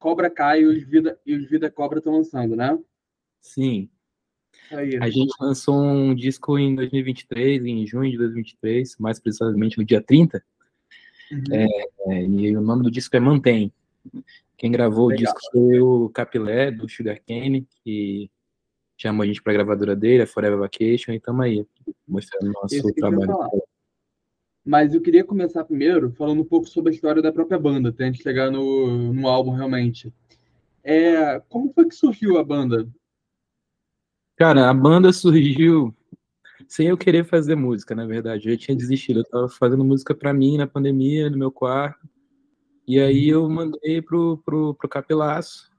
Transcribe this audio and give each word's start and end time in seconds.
Cobra 0.00 0.30
Kai 0.30 0.62
e 0.62 0.66
os 0.66 0.82
Vida, 0.82 1.20
e 1.24 1.34
os 1.34 1.48
Vida 1.48 1.70
Cobra 1.70 1.98
estão 1.98 2.14
lançando, 2.14 2.56
né? 2.56 2.76
Sim. 3.40 3.88
Aí. 4.72 4.96
A 4.96 5.10
gente 5.10 5.32
lançou 5.38 5.76
um 5.76 6.14
disco 6.14 6.58
em 6.58 6.74
2023, 6.74 7.64
em 7.64 7.86
junho 7.86 8.10
de 8.10 8.16
2023, 8.16 8.96
mais 8.98 9.20
precisamente 9.20 9.78
no 9.78 9.84
dia 9.84 10.02
30. 10.02 10.42
Uhum. 11.30 11.42
É, 11.52 12.22
e 12.22 12.56
o 12.56 12.60
nome 12.60 12.82
do 12.82 12.90
disco 12.90 13.14
é 13.16 13.20
Mantém. 13.20 13.72
Quem 14.56 14.72
gravou 14.72 15.08
Legal. 15.08 15.22
o 15.22 15.24
disco 15.24 15.50
foi 15.52 15.80
o 15.80 16.08
Capilé, 16.08 16.70
do 16.70 16.88
Sugar 16.88 17.20
Cane, 17.26 17.68
que 17.84 18.30
chamou 18.96 19.22
a 19.22 19.26
gente 19.26 19.42
para 19.42 19.52
a 19.52 19.54
gravadora 19.54 19.94
dele, 19.94 20.22
a 20.22 20.26
Forever 20.26 20.58
Vacation, 20.58 21.12
e 21.12 21.16
estamos 21.16 21.44
aí, 21.44 21.66
mostrando 22.08 22.52
nosso 22.52 22.74
Esse 22.74 22.94
trabalho. 22.94 23.36
Mas 24.64 24.94
eu 24.94 25.00
queria 25.00 25.24
começar 25.24 25.64
primeiro 25.64 26.12
falando 26.12 26.42
um 26.42 26.44
pouco 26.44 26.68
sobre 26.68 26.90
a 26.90 26.94
história 26.94 27.22
da 27.22 27.32
própria 27.32 27.58
banda, 27.58 27.88
até 27.88 28.10
de 28.10 28.22
chegar 28.22 28.50
no, 28.50 29.12
no 29.12 29.28
álbum 29.28 29.52
realmente. 29.52 30.12
É, 30.82 31.40
como 31.48 31.72
foi 31.72 31.86
que 31.86 31.94
surgiu 31.94 32.38
a 32.38 32.44
banda? 32.44 32.88
Cara, 34.36 34.70
a 34.70 34.74
banda 34.74 35.12
surgiu 35.12 35.94
sem 36.66 36.88
eu 36.88 36.96
querer 36.96 37.24
fazer 37.24 37.54
música, 37.54 37.94
na 37.94 38.06
verdade. 38.06 38.48
Eu 38.48 38.56
tinha 38.56 38.76
desistido. 38.76 39.20
Eu 39.20 39.24
tava 39.24 39.48
fazendo 39.48 39.84
música 39.84 40.14
para 40.14 40.32
mim 40.32 40.56
na 40.56 40.66
pandemia, 40.66 41.28
no 41.28 41.36
meu 41.36 41.50
quarto. 41.50 42.08
E 42.86 42.98
aí 42.98 43.28
eu 43.28 43.48
mandei 43.48 44.00
pro, 44.00 44.38
pro, 44.38 44.74
pro 44.74 44.88
Capilaço. 44.88 45.70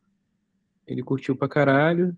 Ele 0.86 1.02
curtiu 1.02 1.36
pra 1.36 1.48
caralho. 1.48 2.18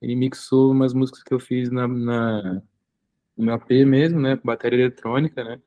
Ele 0.00 0.16
mixou 0.16 0.72
umas 0.72 0.92
músicas 0.92 1.22
que 1.22 1.32
eu 1.32 1.40
fiz 1.40 1.70
na, 1.70 1.86
na 1.86 2.62
no 3.36 3.44
meu 3.44 3.54
AP 3.54 3.70
mesmo, 3.86 4.20
né? 4.20 4.36
Com 4.36 4.46
bateria 4.46 4.80
eletrônica, 4.80 5.42
né? 5.42 5.60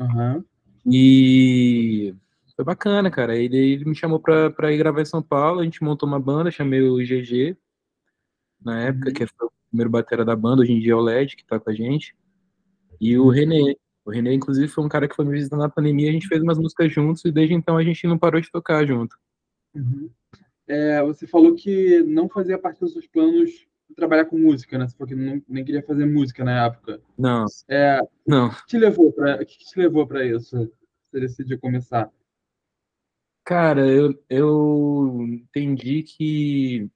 Uhum. 0.00 0.44
E 0.86 2.14
foi 2.56 2.64
bacana, 2.64 3.10
cara. 3.10 3.36
Ele, 3.36 3.56
ele 3.56 3.84
me 3.84 3.94
chamou 3.94 4.20
pra, 4.20 4.50
pra 4.50 4.72
ir 4.72 4.78
gravar 4.78 5.02
em 5.02 5.06
São 5.06 5.22
Paulo, 5.22 5.60
a 5.60 5.64
gente 5.64 5.82
montou 5.82 6.08
uma 6.08 6.20
banda, 6.20 6.50
chamei 6.50 6.82
o 6.82 6.96
GG, 6.96 7.56
na 8.64 8.80
época, 8.80 9.08
uhum. 9.08 9.14
que 9.14 9.26
foi 9.26 9.46
o 9.46 9.52
primeiro 9.68 9.90
batera 9.90 10.24
da 10.24 10.36
banda, 10.36 10.62
hoje 10.62 10.72
em 10.72 10.80
dia 10.80 10.92
é 10.92 10.96
o 10.96 11.00
LED, 11.00 11.36
que 11.36 11.44
tá 11.44 11.58
com 11.58 11.70
a 11.70 11.74
gente. 11.74 12.14
E 13.00 13.18
o 13.18 13.28
René. 13.28 13.74
O 14.04 14.10
René, 14.10 14.32
inclusive, 14.34 14.66
foi 14.66 14.84
um 14.84 14.88
cara 14.88 15.06
que 15.06 15.14
foi 15.14 15.24
me 15.24 15.30
visitar 15.30 15.56
na 15.56 15.68
pandemia, 15.68 16.10
a 16.10 16.12
gente 16.12 16.26
fez 16.26 16.42
umas 16.42 16.58
músicas 16.58 16.92
juntos, 16.92 17.24
e 17.24 17.30
desde 17.30 17.54
então 17.54 17.76
a 17.76 17.84
gente 17.84 18.04
não 18.06 18.18
parou 18.18 18.40
de 18.40 18.50
tocar 18.50 18.84
junto. 18.84 19.16
Uhum. 19.74 20.10
É, 20.66 21.02
você 21.02 21.26
falou 21.26 21.54
que 21.54 22.02
não 22.02 22.28
fazia 22.28 22.58
parte 22.58 22.80
dos 22.80 22.92
seus 22.92 23.06
planos 23.06 23.66
trabalhar 23.94 24.24
com 24.26 24.38
música, 24.38 24.78
né? 24.78 24.88
Você 24.88 24.96
falou 24.96 25.08
que 25.08 25.14
não, 25.14 25.42
nem 25.48 25.64
queria 25.64 25.82
fazer 25.82 26.06
música 26.06 26.44
na 26.44 26.66
época. 26.66 27.00
Não. 27.18 27.46
É, 27.68 28.00
não. 28.26 28.48
O 28.48 28.54
que 28.54 28.66
te 28.66 28.78
levou 28.78 29.12
para 29.12 29.44
que 29.44 29.58
te 29.58 29.78
levou 29.78 30.06
para 30.06 30.24
isso? 30.24 30.70
Você 31.02 31.20
decidiu 31.20 31.58
começar? 31.58 32.10
Cara, 33.44 33.86
eu, 33.88 34.14
eu 34.30 35.26
entendi 35.28 36.02
que 36.02 36.88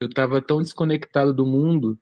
eu 0.00 0.08
estava 0.08 0.40
tão 0.40 0.62
desconectado 0.62 1.34
do 1.34 1.46
mundo 1.46 1.98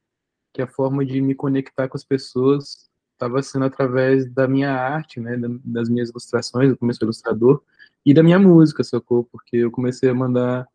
que 0.53 0.63
a 0.63 0.67
forma 0.67 1.05
de 1.05 1.21
me 1.21 1.35
conectar 1.35 1.89
com 1.89 1.97
as 1.97 2.05
pessoas 2.05 2.89
estava 3.13 3.43
sendo 3.43 3.67
através 3.67 4.31
da 4.33 4.49
minha 4.49 4.73
arte, 4.73 5.21
né, 5.21 5.37
das 5.65 5.89
minhas 5.89 6.09
ilustrações, 6.09 6.71
eu 6.71 6.79
comecei 6.79 7.05
ilustrador, 7.05 7.63
e 8.05 8.15
da 8.15 8.23
minha 8.23 8.39
música, 8.39 8.83
sacou? 8.83 9.25
Porque 9.25 9.59
eu 9.59 9.71
comecei 9.71 10.09
a 10.09 10.15
mandar 10.15 10.67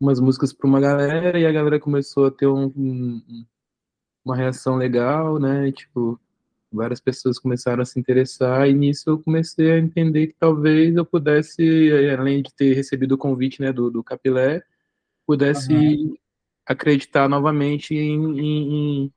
umas 0.00 0.20
músicas 0.20 0.52
para 0.52 0.68
uma 0.68 0.80
galera 0.80 1.38
e 1.38 1.46
a 1.46 1.52
galera 1.52 1.80
começou 1.80 2.26
a 2.26 2.30
ter 2.30 2.46
um, 2.46 2.66
um, 2.76 3.44
uma 4.24 4.36
reação 4.36 4.76
legal, 4.76 5.38
né? 5.38 5.68
E, 5.68 5.72
tipo, 5.72 6.20
várias 6.70 7.00
pessoas 7.00 7.38
começaram 7.38 7.82
a 7.82 7.84
se 7.84 7.98
interessar 7.98 8.68
e 8.68 8.74
nisso 8.74 9.10
eu 9.10 9.18
comecei 9.18 9.72
a 9.72 9.78
entender 9.78 10.28
que 10.28 10.36
talvez 10.38 10.94
eu 10.94 11.04
pudesse, 11.04 11.90
além 12.16 12.42
de 12.42 12.54
ter 12.54 12.74
recebido 12.74 13.12
o 13.12 13.18
convite, 13.18 13.60
né, 13.60 13.72
do, 13.72 13.90
do 13.90 14.04
Capilé, 14.04 14.62
pudesse 15.26 15.72
uhum. 15.72 16.14
acreditar 16.66 17.28
novamente 17.28 17.94
em, 17.94 18.40
em, 18.40 19.12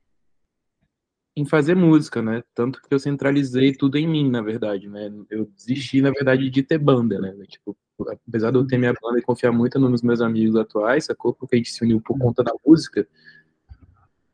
em, 1.37 1.45
fazer 1.45 1.75
música, 1.75 2.21
né? 2.21 2.43
Tanto 2.53 2.81
que 2.81 2.93
eu 2.93 2.99
centralizei 2.99 3.73
tudo 3.73 3.97
em 3.97 4.07
mim, 4.07 4.29
na 4.29 4.41
verdade, 4.41 4.87
né? 4.87 5.11
Eu 5.29 5.45
desisti, 5.45 6.01
na 6.01 6.11
verdade, 6.11 6.49
de 6.49 6.63
ter 6.63 6.77
banda, 6.77 7.19
né? 7.19 7.33
Tipo, 7.47 7.77
apesar 8.09 8.51
de 8.51 8.57
eu 8.57 8.65
ter 8.65 8.77
minha 8.77 8.93
banda 9.01 9.19
e 9.19 9.21
confiar 9.21 9.51
muito 9.51 9.79
nos 9.79 10.01
meus 10.01 10.21
amigos 10.21 10.55
atuais, 10.55 11.05
sacou? 11.05 11.33
Porque 11.33 11.55
a 11.55 11.57
gente 11.57 11.71
se 11.71 11.83
uniu 11.83 12.01
por 12.01 12.17
conta 12.17 12.43
da 12.43 12.53
música. 12.65 13.07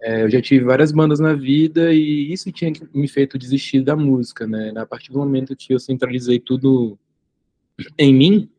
É, 0.01 0.23
eu 0.23 0.29
já 0.29 0.41
tive 0.41 0.63
várias 0.63 0.91
bandas 0.91 1.19
na 1.19 1.33
vida 1.33 1.91
e 1.93 2.31
isso 2.31 2.51
tinha 2.51 2.71
me 2.93 3.07
feito 3.07 3.37
desistir 3.37 3.81
da 3.81 3.95
música, 3.95 4.45
né? 4.45 4.71
A 4.77 4.85
partir 4.85 5.11
do 5.11 5.19
momento 5.19 5.55
que 5.55 5.73
eu 5.73 5.79
centralizei 5.79 6.39
tudo 6.39 6.97
em 7.97 8.13
mim, 8.13 8.51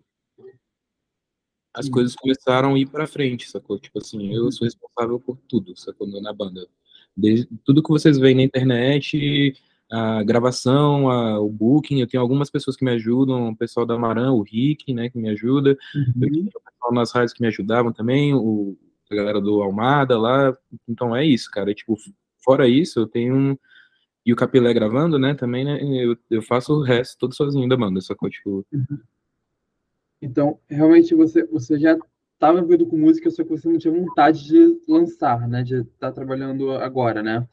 as 1.73 1.87
Sim. 1.87 1.93
coisas 1.93 2.15
começaram 2.17 2.75
a 2.75 2.79
ir 2.79 2.89
para 2.89 3.07
frente, 3.07 3.49
sacou? 3.49 3.79
Tipo 3.79 3.99
assim, 3.99 4.35
eu 4.35 4.51
sou 4.51 4.65
responsável 4.65 5.21
por 5.21 5.39
tudo, 5.49 5.77
sacou? 5.77 6.09
Na 6.21 6.33
banda. 6.33 6.67
Desde, 7.17 7.49
tudo 7.65 7.83
que 7.83 7.89
vocês 7.89 8.19
veem 8.19 8.35
na 8.35 8.43
internet, 8.43 9.55
a 9.91 10.23
gravação, 10.23 11.11
a, 11.11 11.41
o 11.41 11.49
booking, 11.49 12.01
eu 12.01 12.07
tenho 12.07 12.23
algumas 12.23 12.51
pessoas 12.51 12.77
que 12.77 12.85
me 12.85 12.91
ajudam, 12.93 13.49
o 13.49 13.57
pessoal 13.57 13.87
da 13.87 13.99
Maran, 13.99 14.33
o 14.33 14.43
Rick, 14.43 14.93
né, 14.93 15.09
que 15.09 15.19
me 15.19 15.29
ajuda, 15.31 15.77
uhum. 15.95 16.23
eu 16.23 16.33
tenho 16.33 16.47
o 16.47 16.61
pessoal 16.61 16.93
nas 16.93 17.13
rádios 17.13 17.33
que 17.33 17.41
me 17.41 17.49
ajudavam 17.49 17.93
também, 17.93 18.35
o, 18.35 18.77
a 19.11 19.15
galera 19.15 19.41
do 19.41 19.63
Almada 19.63 20.19
lá, 20.19 20.57
então 20.87 21.17
é 21.17 21.25
isso, 21.25 21.51
cara, 21.51 21.75
tipo, 21.75 21.97
fora 22.45 22.69
isso, 22.69 23.01
eu 23.01 23.07
tenho 23.07 23.35
um, 23.35 23.59
e 24.27 24.33
o 24.33 24.37
Capilé 24.37 24.75
gravando, 24.75 25.19
né, 25.19 25.35
também, 25.35 25.65
né, 25.65 25.79
eu, 25.83 26.17
eu 26.31 26.43
faço 26.43 26.75
o 26.75 26.83
resto 26.83 27.17
todo 27.19 27.35
sozinho 27.35 27.69
da 27.69 27.77
banda, 27.77 28.01
sacou, 28.01 28.29
tipo... 28.29 28.67
Uhum. 28.73 28.99
Então, 30.21 30.59
realmente, 30.69 31.15
você, 31.15 31.47
você 31.47 31.79
já 31.79 31.97
estava 32.35 32.59
envolvido 32.59 32.87
com 32.87 32.99
música, 32.99 33.31
só 33.31 33.43
que 33.43 33.51
você 33.51 33.69
não 33.69 33.79
tinha 33.79 33.95
vontade 33.95 34.45
de 34.45 34.81
lançar, 34.87 35.49
né, 35.49 35.63
de 35.63 35.77
estar 35.77 36.09
tá 36.09 36.13
trabalhando 36.13 36.73
agora, 36.73 37.23
né? 37.23 37.49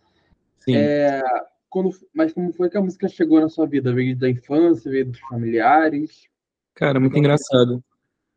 Sim. 0.58 0.76
É, 0.76 1.22
mas 2.14 2.34
como 2.34 2.54
foi 2.54 2.70
que 2.70 2.78
a 2.78 2.82
música 2.82 3.08
chegou 3.08 3.40
na 3.40 3.50
sua 3.50 3.66
vida? 3.66 3.94
Veio 3.94 4.16
da 4.16 4.30
infância, 4.30 4.90
veio 4.90 5.06
dos 5.06 5.20
familiares? 5.20 6.28
Cara, 6.74 7.00
muito 7.00 7.18
engraçado. 7.18 7.84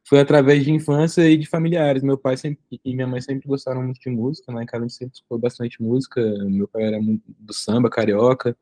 Foi 0.08 0.20
através 0.20 0.64
de 0.64 0.72
infância 0.72 1.28
e 1.28 1.36
de 1.36 1.46
familiares. 1.46 2.02
Meu 2.02 2.16
pai 2.16 2.36
sempre, 2.36 2.62
e 2.84 2.94
minha 2.94 3.06
mãe 3.06 3.20
sempre 3.20 3.46
gostaram 3.46 3.82
muito 3.82 4.00
de 4.00 4.08
música, 4.08 4.52
né? 4.52 4.64
Cada 4.66 4.84
um 4.84 4.88
sempre 4.88 5.14
escutou 5.14 5.38
bastante 5.38 5.82
música. 5.82 6.20
Meu 6.46 6.66
pai 6.66 6.84
era 6.84 7.00
muito 7.00 7.22
do 7.38 7.52
samba, 7.52 7.90
carioca. 7.90 8.56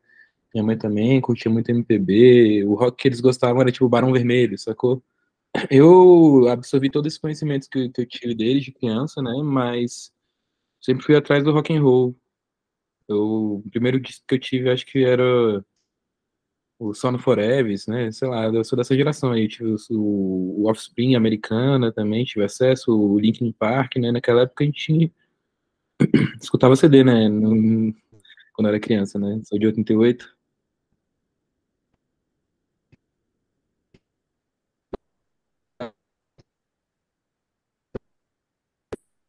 Minha 0.52 0.64
mãe 0.64 0.76
também 0.76 1.20
curtia 1.20 1.50
muito 1.50 1.70
MPB. 1.70 2.64
O 2.64 2.74
rock 2.74 2.96
que 3.02 3.08
eles 3.08 3.20
gostavam 3.20 3.60
era 3.60 3.70
tipo 3.70 3.88
Barão 3.88 4.12
Vermelho, 4.12 4.58
sacou? 4.58 5.02
Eu 5.70 6.48
absorvi 6.48 6.90
todo 6.90 7.06
esse 7.06 7.20
conhecimento 7.20 7.68
que, 7.70 7.88
que 7.90 8.00
eu 8.00 8.06
tive 8.06 8.34
deles 8.34 8.64
de 8.64 8.72
criança, 8.72 9.22
né? 9.22 9.32
Mas 9.44 10.12
sempre 10.80 11.04
fui 11.04 11.16
atrás 11.16 11.44
do 11.44 11.52
rock 11.52 11.72
and 11.74 11.82
roll. 11.82 12.16
Eu, 13.08 13.62
o 13.64 13.70
primeiro 13.70 14.00
disco 14.00 14.24
que 14.26 14.34
eu 14.34 14.38
tive, 14.40 14.70
acho 14.70 14.84
que 14.86 15.04
era 15.04 15.64
o 16.78 16.94
Sono 16.94 17.18
Forever, 17.18 17.74
né? 17.88 18.10
Sei 18.12 18.28
lá, 18.28 18.46
eu 18.46 18.64
sou 18.64 18.76
dessa 18.76 18.94
geração 18.96 19.32
aí. 19.32 19.48
Tive 19.48 19.74
o, 19.90 20.62
o 20.62 20.68
Offspring 20.70 21.14
americana 21.14 21.92
também, 21.92 22.24
tive 22.24 22.44
acesso, 22.44 22.92
o 22.92 23.18
Linkin 23.18 23.52
Park, 23.52 23.96
né? 23.96 24.12
Naquela 24.12 24.42
época 24.42 24.64
a 24.64 24.66
gente 24.66 25.12
escutava 26.42 26.76
CD, 26.76 27.04
né? 27.04 27.28
No, 27.28 27.94
quando 28.54 28.68
era 28.68 28.80
criança, 28.80 29.18
né? 29.18 29.40
Sou 29.44 29.58
de 29.58 29.66
88. 29.66 30.36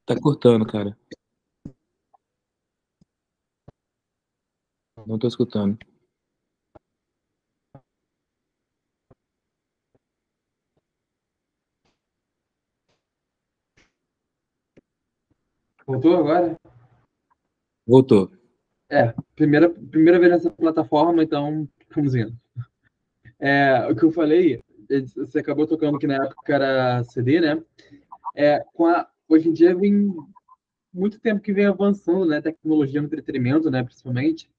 Tá 0.06 0.16
cortando, 0.20 0.66
cara. 0.66 0.98
Não 5.08 5.18
tô 5.18 5.26
escutando. 5.26 5.78
Voltou 15.86 16.18
agora? 16.18 16.60
Voltou. 17.88 18.30
É, 18.90 19.14
primeira, 19.34 19.70
primeira 19.70 20.20
vez 20.20 20.30
nessa 20.34 20.52
plataforma, 20.52 21.24
então 21.24 21.70
vamos 21.96 22.14
indo. 22.14 22.38
É, 23.40 23.88
o 23.90 23.96
que 23.96 24.04
eu 24.04 24.12
falei, 24.12 24.62
você 25.16 25.40
acabou 25.40 25.66
tocando 25.66 25.98
que 25.98 26.06
na 26.06 26.26
época 26.26 26.54
era 26.54 27.02
CD, 27.06 27.40
né? 27.40 27.64
É, 28.36 28.60
com 28.74 28.88
a, 28.88 29.10
hoje 29.30 29.48
em 29.48 29.54
dia 29.54 29.74
vem 29.74 30.14
muito 30.94 31.18
tempo 31.18 31.42
que 31.42 31.54
vem 31.54 31.66
avançando, 31.66 32.26
né? 32.26 32.42
Tecnologia 32.42 33.00
no 33.00 33.08
entretenimento, 33.08 33.72
né? 33.72 33.86
Principalmente 33.86 34.50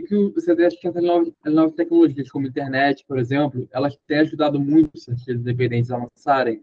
que, 0.00 0.08
que 0.08 0.76
que 0.80 0.88
essas 0.88 1.02
novas, 1.02 1.32
as 1.42 1.52
novas 1.52 1.74
tecnologias, 1.74 2.30
como 2.30 2.46
internet, 2.46 3.04
por 3.06 3.18
exemplo, 3.18 3.68
elas 3.72 3.96
têm 4.06 4.18
ajudado 4.18 4.58
muito 4.58 4.94
os 4.94 5.08
artistas 5.08 5.36
independentes 5.36 5.90
a 5.90 5.98
lançarem? 5.98 6.62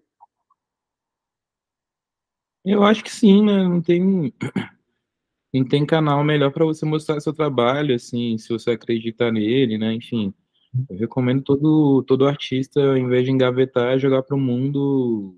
Eu 2.64 2.84
acho 2.84 3.04
que 3.04 3.12
sim, 3.12 3.44
né? 3.44 3.64
Não 3.64 3.82
tem, 3.82 4.34
não 5.54 5.68
tem 5.68 5.86
canal 5.86 6.24
melhor 6.24 6.52
para 6.52 6.66
você 6.66 6.86
mostrar 6.86 7.20
seu 7.20 7.34
trabalho, 7.34 7.96
assim, 7.96 8.38
se 8.38 8.50
você 8.50 8.72
acreditar 8.72 9.32
nele, 9.32 9.78
né? 9.78 9.94
Enfim, 9.94 10.34
eu 10.90 10.98
recomendo 10.98 11.44
todo, 11.44 12.04
todo 12.04 12.28
artista, 12.28 12.80
em 12.98 13.08
vez 13.08 13.26
de 13.26 13.32
engavetar, 13.32 14.00
jogar 14.00 14.24
para 14.24 14.36
o 14.36 14.40
mundo 14.40 15.36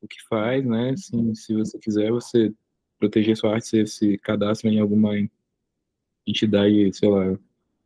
o 0.00 0.08
que 0.08 0.22
faz, 0.28 0.64
né? 0.64 0.90
Assim, 0.90 1.34
se 1.34 1.54
você 1.54 1.78
quiser, 1.78 2.10
você 2.10 2.52
proteger 2.98 3.36
sua 3.36 3.54
arte, 3.54 3.68
você 3.68 3.86
se 3.86 4.18
cadastra 4.18 4.70
em 4.70 4.80
alguma 4.80 5.14
entidade, 6.26 6.92
sei 6.94 7.08
lá, 7.08 7.38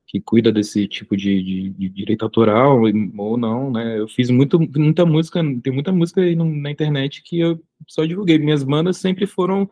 que 0.07 0.21
cuida 0.21 0.53
desse 0.53 0.87
tipo 0.87 1.17
de, 1.17 1.43
de, 1.43 1.71
de, 1.71 1.89
direito 1.89 2.23
autoral 2.23 2.83
ou 3.17 3.37
não, 3.37 3.71
né? 3.71 3.99
Eu 3.99 4.07
fiz 4.07 4.31
muito, 4.31 4.61
muita 4.61 5.05
música, 5.05 5.41
tem 5.63 5.73
muita 5.73 5.93
música 5.93 6.21
aí 6.21 6.37
na 6.37 6.71
internet 6.71 7.23
que 7.23 7.41
eu 7.41 7.61
só 7.89 8.05
divulguei. 8.05 8.39
Minhas 8.39 8.63
bandas 8.63 8.99
sempre 8.99 9.27
foram, 9.27 9.69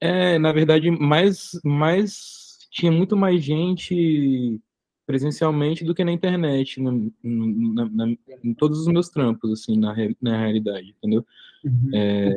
é, 0.00 0.38
na 0.38 0.52
verdade, 0.52 0.90
mais, 0.90 1.60
mais 1.64 2.66
tinha 2.70 2.92
muito 2.92 3.16
mais 3.16 3.42
gente 3.42 4.60
presencialmente 5.06 5.84
do 5.84 5.94
que 5.94 6.04
na 6.04 6.12
internet, 6.12 6.80
na, 6.80 6.92
na, 7.22 7.88
na, 7.88 8.16
em 8.44 8.52
todos 8.52 8.78
os 8.80 8.86
meus 8.88 9.08
trampos, 9.08 9.50
assim, 9.50 9.78
na, 9.78 9.94
na 10.20 10.38
realidade, 10.38 10.90
entendeu? 10.90 11.26
Uhum. 11.64 11.90
É, 11.94 12.34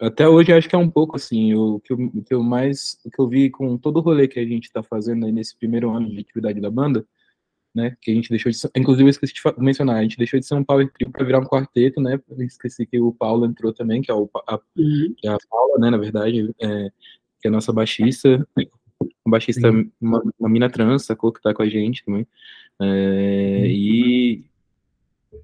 até 0.00 0.28
hoje 0.28 0.52
acho 0.52 0.68
que 0.68 0.74
é 0.74 0.78
um 0.78 0.90
pouco 0.90 1.16
assim, 1.16 1.54
o 1.54 1.78
que, 1.80 1.92
eu, 1.92 1.98
o 1.98 2.22
que 2.22 2.34
eu 2.34 2.42
mais, 2.42 2.98
o 3.04 3.10
que 3.10 3.20
eu 3.20 3.28
vi 3.28 3.50
com 3.50 3.78
todo 3.78 3.98
o 3.98 4.00
rolê 4.00 4.26
que 4.26 4.40
a 4.40 4.46
gente 4.46 4.64
está 4.64 4.82
fazendo 4.82 5.26
nesse 5.30 5.56
primeiro 5.56 5.90
ano 5.90 6.10
de 6.10 6.18
atividade 6.18 6.60
da 6.60 6.70
banda, 6.70 7.06
né, 7.74 7.96
que 8.02 8.10
a 8.10 8.14
gente 8.14 8.28
deixou 8.28 8.50
de 8.50 8.58
inclusive 8.76 9.04
eu 9.04 9.10
esqueci 9.10 9.32
de 9.32 9.40
mencionar, 9.58 9.96
a 9.96 10.02
gente 10.02 10.18
deixou 10.18 10.38
de 10.38 10.46
ser 10.46 10.54
um 10.54 10.64
power 10.64 10.90
trio 10.92 11.10
para 11.10 11.24
virar 11.24 11.38
um 11.38 11.46
quarteto, 11.46 12.00
né, 12.00 12.20
esqueci 12.38 12.84
que 12.84 13.00
o 13.00 13.12
Paulo 13.12 13.46
entrou 13.46 13.72
também, 13.72 14.02
que 14.02 14.10
é, 14.10 14.14
o, 14.14 14.28
a, 14.46 14.60
uhum. 14.76 15.14
é 15.24 15.28
a 15.28 15.38
Paula, 15.48 15.78
né, 15.78 15.90
na 15.90 15.96
verdade, 15.96 16.52
é, 16.60 16.90
que 17.40 17.46
é 17.46 17.48
a 17.48 17.52
nossa 17.52 17.72
baixista, 17.72 18.46
um 19.24 19.30
baixista, 19.30 19.70
uma, 20.00 20.22
uma, 20.38 20.48
mina 20.48 20.68
trans, 20.68 21.04
sacou, 21.04 21.32
que 21.32 21.40
tá 21.40 21.54
com 21.54 21.62
a 21.62 21.68
gente 21.68 22.04
também, 22.04 22.26
é, 22.80 22.84
uhum. 22.84 23.66
e, 23.66 24.44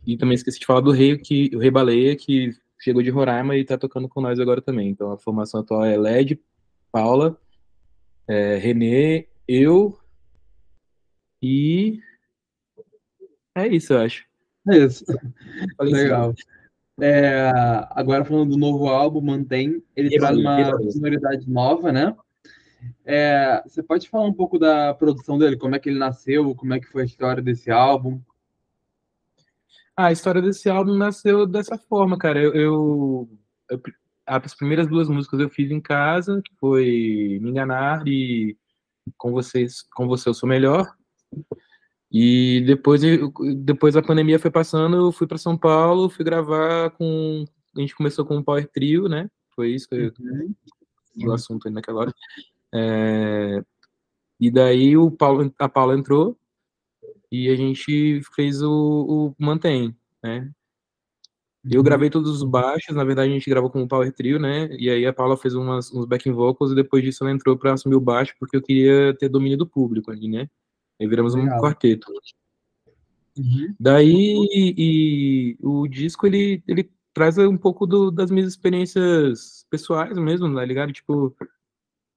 e 0.07 0.17
também 0.17 0.35
esqueci 0.35 0.59
de 0.59 0.67
falar 0.67 0.81
do 0.81 0.91
rei, 0.91 1.17
que, 1.17 1.51
o 1.55 1.59
Rei 1.59 1.71
Baleia, 1.71 2.15
que 2.17 2.53
chegou 2.79 3.03
de 3.03 3.11
Roraima 3.11 3.57
e 3.57 3.65
tá 3.65 3.77
tocando 3.77 4.09
com 4.09 4.21
nós 4.21 4.39
agora 4.39 4.61
também. 4.61 4.89
Então 4.89 5.13
a 5.13 5.19
formação 5.19 5.61
atual 5.61 5.85
é 5.85 5.97
LED, 5.97 6.41
Paula, 6.91 7.39
é, 8.27 8.57
Renê, 8.57 9.29
eu 9.47 9.99
e 11.43 12.01
é 13.59 13.67
isso, 13.67 13.93
eu 13.93 13.99
acho. 13.99 14.25
É 14.69 14.77
isso. 14.77 15.05
Legal. 15.81 16.33
É, 17.01 17.51
agora 17.91 18.25
falando 18.25 18.51
do 18.51 18.57
novo 18.57 18.89
álbum, 18.89 19.21
Mantém, 19.21 19.83
ele 19.97 20.15
e 20.15 20.19
traz 20.19 20.37
uma 20.37 20.91
sonoridade 20.91 21.49
nova, 21.49 21.93
né? 21.93 22.15
É, 23.05 23.63
você 23.67 23.83
pode 23.83 24.09
falar 24.09 24.27
um 24.27 24.33
pouco 24.33 24.59
da 24.59 24.95
produção 24.95 25.39
dele, 25.39 25.57
como 25.57 25.75
é 25.75 25.79
que 25.79 25.89
ele 25.89 25.99
nasceu, 25.99 26.55
como 26.55 26.75
é 26.75 26.81
que 26.81 26.87
foi 26.87 27.03
a 27.03 27.07
história 27.07 27.43
desse 27.43 27.71
álbum? 27.71 28.21
A 29.99 30.13
história 30.13 30.41
desse 30.41 30.71
álbum 30.71 30.95
nasceu 30.95 31.45
dessa 31.45 31.77
forma, 31.77 32.17
cara. 32.17 32.41
Eu, 32.41 32.55
eu, 32.55 33.29
eu, 33.69 33.83
as 34.25 34.55
primeiras 34.55 34.87
duas 34.87 35.09
músicas 35.09 35.41
eu 35.41 35.51
fiz 35.51 35.73
em 35.73 35.81
casa, 35.81 36.41
que 36.41 36.55
foi 36.55 37.41
Me 37.43 37.51
Enganar 37.51 38.07
e 38.07 38.57
Com 39.17 39.33
Vocês, 39.33 39.83
Com 39.93 40.07
Você 40.07 40.29
Eu 40.29 40.35
Sou 40.35 40.49
Melhor. 40.49 40.89
E 42.13 42.63
depois, 42.65 43.03
depois 43.57 43.97
a 43.97 44.03
pandemia 44.03 44.39
foi 44.39 44.53
passando, 44.53 44.97
eu 44.97 45.13
fui 45.13 45.27
para 45.27 45.37
São 45.37 45.59
Paulo, 45.59 46.09
fui 46.09 46.25
gravar 46.25 46.91
com. 46.91 47.45
A 47.77 47.81
gente 47.81 47.97
começou 47.97 48.25
com 48.25 48.37
um 48.37 48.43
Power 48.43 48.69
Trio, 48.71 49.09
né? 49.09 49.29
Foi 49.57 49.71
isso 49.71 49.89
que 49.89 49.97
eu, 49.97 50.13
uhum. 50.21 50.55
o 51.27 51.33
assunto 51.33 51.67
aí 51.67 51.75
naquela 51.75 52.03
hora. 52.03 52.15
É, 52.73 53.65
e 54.39 54.49
daí 54.49 54.97
o 54.97 55.11
Paulo, 55.11 55.53
a 55.59 55.69
Paula 55.69 55.99
entrou, 55.99 56.39
e 57.31 57.49
a 57.49 57.57
gente 57.57 58.21
fez 58.35 58.63
o, 58.63 58.71
o 58.71 59.35
Mantém, 59.39 59.97
né? 60.23 60.51
Eu 61.71 61.81
uhum. 61.81 61.85
gravei 61.85 62.09
todos 62.09 62.31
os 62.31 62.49
baixos, 62.49 62.95
na 62.95 63.05
verdade 63.05 63.31
a 63.31 63.35
gente 63.35 63.51
gravou 63.51 63.69
com 63.69 63.83
o 63.83 63.89
Power 63.89 64.13
Trio, 64.13 64.39
né? 64.39 64.69
E 64.79 64.89
aí 64.89 65.05
a 65.07 65.13
Paula 65.13 65.37
fez 65.37 65.55
umas, 65.55 65.93
uns 65.93 66.07
backing 66.07 66.33
vocals 66.33 66.73
e 66.73 66.75
depois 66.75 67.03
disso 67.03 67.25
ela 67.25 67.33
entrou 67.33 67.59
para 67.59 67.73
assumir 67.75 67.97
o 67.97 68.01
baixo 68.01 68.35
porque 68.39 68.57
eu 68.57 68.63
queria 68.63 69.15
ter 69.19 69.29
domínio 69.29 69.59
do 69.59 69.67
público 69.67 70.11
ali, 70.11 70.29
né? 70.29 70.49
Aí 71.01 71.07
viramos 71.07 71.35
Legal. 71.35 71.59
um 71.59 71.61
quarteto. 71.61 72.11
Uhum. 73.37 73.75
Daí 73.79 74.49
e, 74.53 75.57
o 75.61 75.87
disco 75.87 76.27
ele, 76.27 76.63
ele 76.67 76.91
traz 77.13 77.37
um 77.39 77.57
pouco 77.57 77.87
do, 77.87 78.11
das 78.11 78.31
minhas 78.31 78.49
experiências 78.49 79.67
pessoais 79.69 80.17
mesmo, 80.17 80.53
tá 80.55 80.65
ligado? 80.65 80.93
Tipo, 80.93 81.35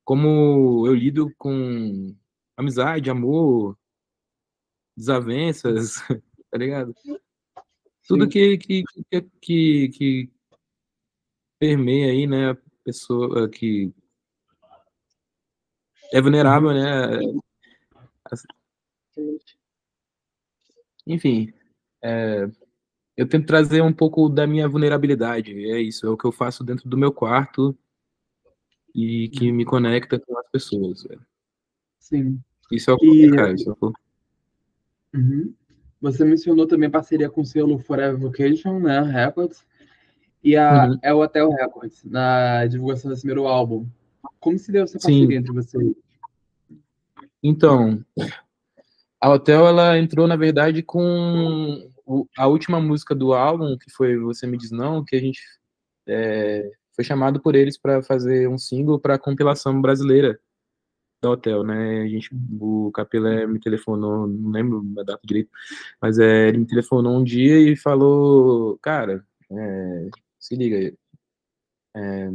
como 0.04 0.86
eu 0.88 0.94
lido 0.94 1.32
com 1.38 2.16
amizade, 2.56 3.10
amor, 3.10 3.78
desavenças, 5.02 5.96
tá 6.50 6.58
ligado? 6.58 6.94
Tudo 8.08 8.30
que, 8.30 8.58
que, 8.58 8.84
que, 9.42 9.90
que, 9.90 10.30
permeia 11.60 12.12
aí, 12.12 12.26
né, 12.26 12.52
a 12.52 12.58
pessoa 12.84 13.48
que 13.50 13.94
é 16.12 16.22
vulnerável, 16.22 16.74
né? 16.74 17.20
Enfim, 21.06 21.54
é, 22.04 22.50
eu 23.16 23.28
tento 23.28 23.46
trazer 23.46 23.82
um 23.82 23.94
pouco 23.94 24.30
da 24.30 24.48
minha 24.48 24.68
vulnerabilidade, 24.68 25.52
é 25.72 25.80
isso, 25.82 26.06
é 26.06 26.10
o 26.10 26.18
que 26.18 26.26
eu 26.26 26.32
faço 26.32 26.64
dentro 26.64 26.90
do 26.90 26.98
meu 26.98 27.12
quarto 27.14 27.78
e 28.94 29.30
que 29.30 29.52
me 29.52 29.66
conecta 29.66 30.20
com 30.20 30.38
as 30.38 30.50
pessoas. 30.50 31.04
Velho. 31.04 31.26
Sim. 32.00 32.42
Isso 32.72 32.90
é 32.90 32.94
o 32.94 32.98
que 32.98 33.06
e... 33.06 33.54
isso 33.54 33.70
é 33.70 33.76
o 33.80 33.94
Uhum. 35.14 35.54
Você 36.02 36.26
mencionou 36.26 36.66
também 36.66 36.90
parceria 36.90 37.30
com 37.30 37.42
o 37.42 37.46
selo 37.46 37.78
Forever 37.78 38.18
Vocation, 38.18 38.80
né, 38.80 39.02
Records, 39.02 39.64
e 40.44 40.56
a 40.58 40.88
uhum. 40.88 41.00
El 41.04 41.20
Hotel 41.20 41.50
Records, 41.50 42.04
na 42.04 42.66
divulgação 42.66 43.10
desse 43.10 43.22
primeiro 43.22 43.48
álbum. 43.48 43.86
Como 44.40 44.58
se 44.58 44.72
deu 44.72 44.84
essa 44.84 44.94
parceria 44.94 45.28
Sim. 45.28 45.36
entre 45.36 45.54
vocês? 45.54 45.94
Então, 47.44 48.04
a 49.20 49.30
Hotel, 49.30 49.68
ela 49.68 49.98
entrou, 49.98 50.28
na 50.28 50.36
verdade, 50.36 50.82
com 50.82 51.88
a 52.38 52.48
última 52.48 52.80
música 52.80 53.14
do 53.14 53.34
álbum, 53.34 53.78
que 53.78 53.92
foi 53.92 54.18
Você 54.18 54.48
Me 54.48 54.58
Diz 54.58 54.72
Não, 54.72 55.06
que 55.06 55.16
a 55.16 55.20
gente 55.20 55.42
é, 56.08 56.72
foi 56.96 57.04
chamado 57.04 57.40
por 57.40 57.56
eles 57.56 57.78
para 57.78 58.02
fazer 58.02 58.50
um 58.50 58.58
single 58.58 59.00
para 59.00 59.16
a 59.16 59.20
compilação 59.20 59.80
brasileira 59.80 60.40
do 61.22 61.30
hotel, 61.30 61.64
né? 61.64 62.02
A 62.02 62.08
gente, 62.08 62.30
o 62.60 62.92
Capelé 62.94 63.46
me 63.46 63.60
telefonou, 63.60 64.28
não 64.28 64.52
lembro 64.52 64.84
a 65.00 65.04
data 65.04 65.22
direito, 65.24 65.50
mas 66.02 66.20
é, 66.20 66.50
ele 66.50 66.60
me 66.60 66.66
telefonou 66.66 67.18
um 67.18 67.24
dia 67.24 67.60
e 67.60 67.76
falou, 67.76 68.78
cara, 68.80 69.26
é, 69.52 70.10
se 70.40 70.56
liga, 70.56 70.94
é, 71.96 72.30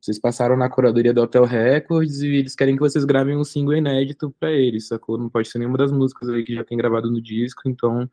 vocês 0.00 0.18
passaram 0.18 0.56
na 0.56 0.70
curadoria 0.70 1.12
do 1.12 1.20
Hotel 1.20 1.44
Records 1.44 2.20
e 2.22 2.28
eles 2.28 2.54
querem 2.54 2.74
que 2.74 2.80
vocês 2.80 3.04
gravem 3.04 3.36
um 3.36 3.44
single 3.44 3.74
inédito 3.76 4.34
para 4.38 4.52
eles, 4.52 4.88
sacou? 4.88 5.18
Não 5.18 5.28
pode 5.28 5.48
ser 5.48 5.58
nenhuma 5.58 5.78
das 5.78 5.92
músicas 5.92 6.28
aí 6.28 6.44
que 6.44 6.54
já 6.54 6.64
tem 6.64 6.78
gravado 6.78 7.10
no 7.10 7.20
disco, 7.20 7.62
então 7.66 8.08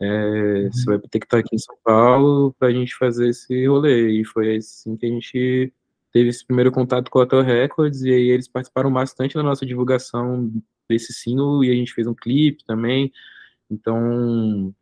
é, 0.00 0.68
você 0.70 0.84
vai 0.84 0.98
ter 1.00 1.18
que 1.20 1.26
estar 1.26 1.38
aqui 1.38 1.54
em 1.54 1.58
São 1.58 1.76
Paulo 1.84 2.54
para 2.58 2.68
a 2.68 2.72
gente 2.72 2.94
fazer 2.96 3.28
esse 3.28 3.66
rolê. 3.66 4.20
E 4.20 4.24
foi 4.24 4.56
assim 4.56 4.96
que 4.96 5.06
a 5.06 5.08
gente 5.08 5.72
teve 6.12 6.30
esse 6.30 6.44
primeiro 6.44 6.72
contato 6.72 7.10
com 7.10 7.18
a 7.18 7.22
Hotel 7.22 7.42
Records 7.42 8.02
e 8.02 8.10
aí 8.10 8.28
eles 8.30 8.48
participaram 8.48 8.92
bastante 8.92 9.34
da 9.34 9.42
nossa 9.42 9.66
divulgação 9.66 10.52
desse 10.88 11.12
single 11.12 11.64
e 11.64 11.70
a 11.70 11.74
gente 11.74 11.92
fez 11.92 12.06
um 12.06 12.14
clipe 12.14 12.64
também. 12.64 13.12
Então, 13.70 14.74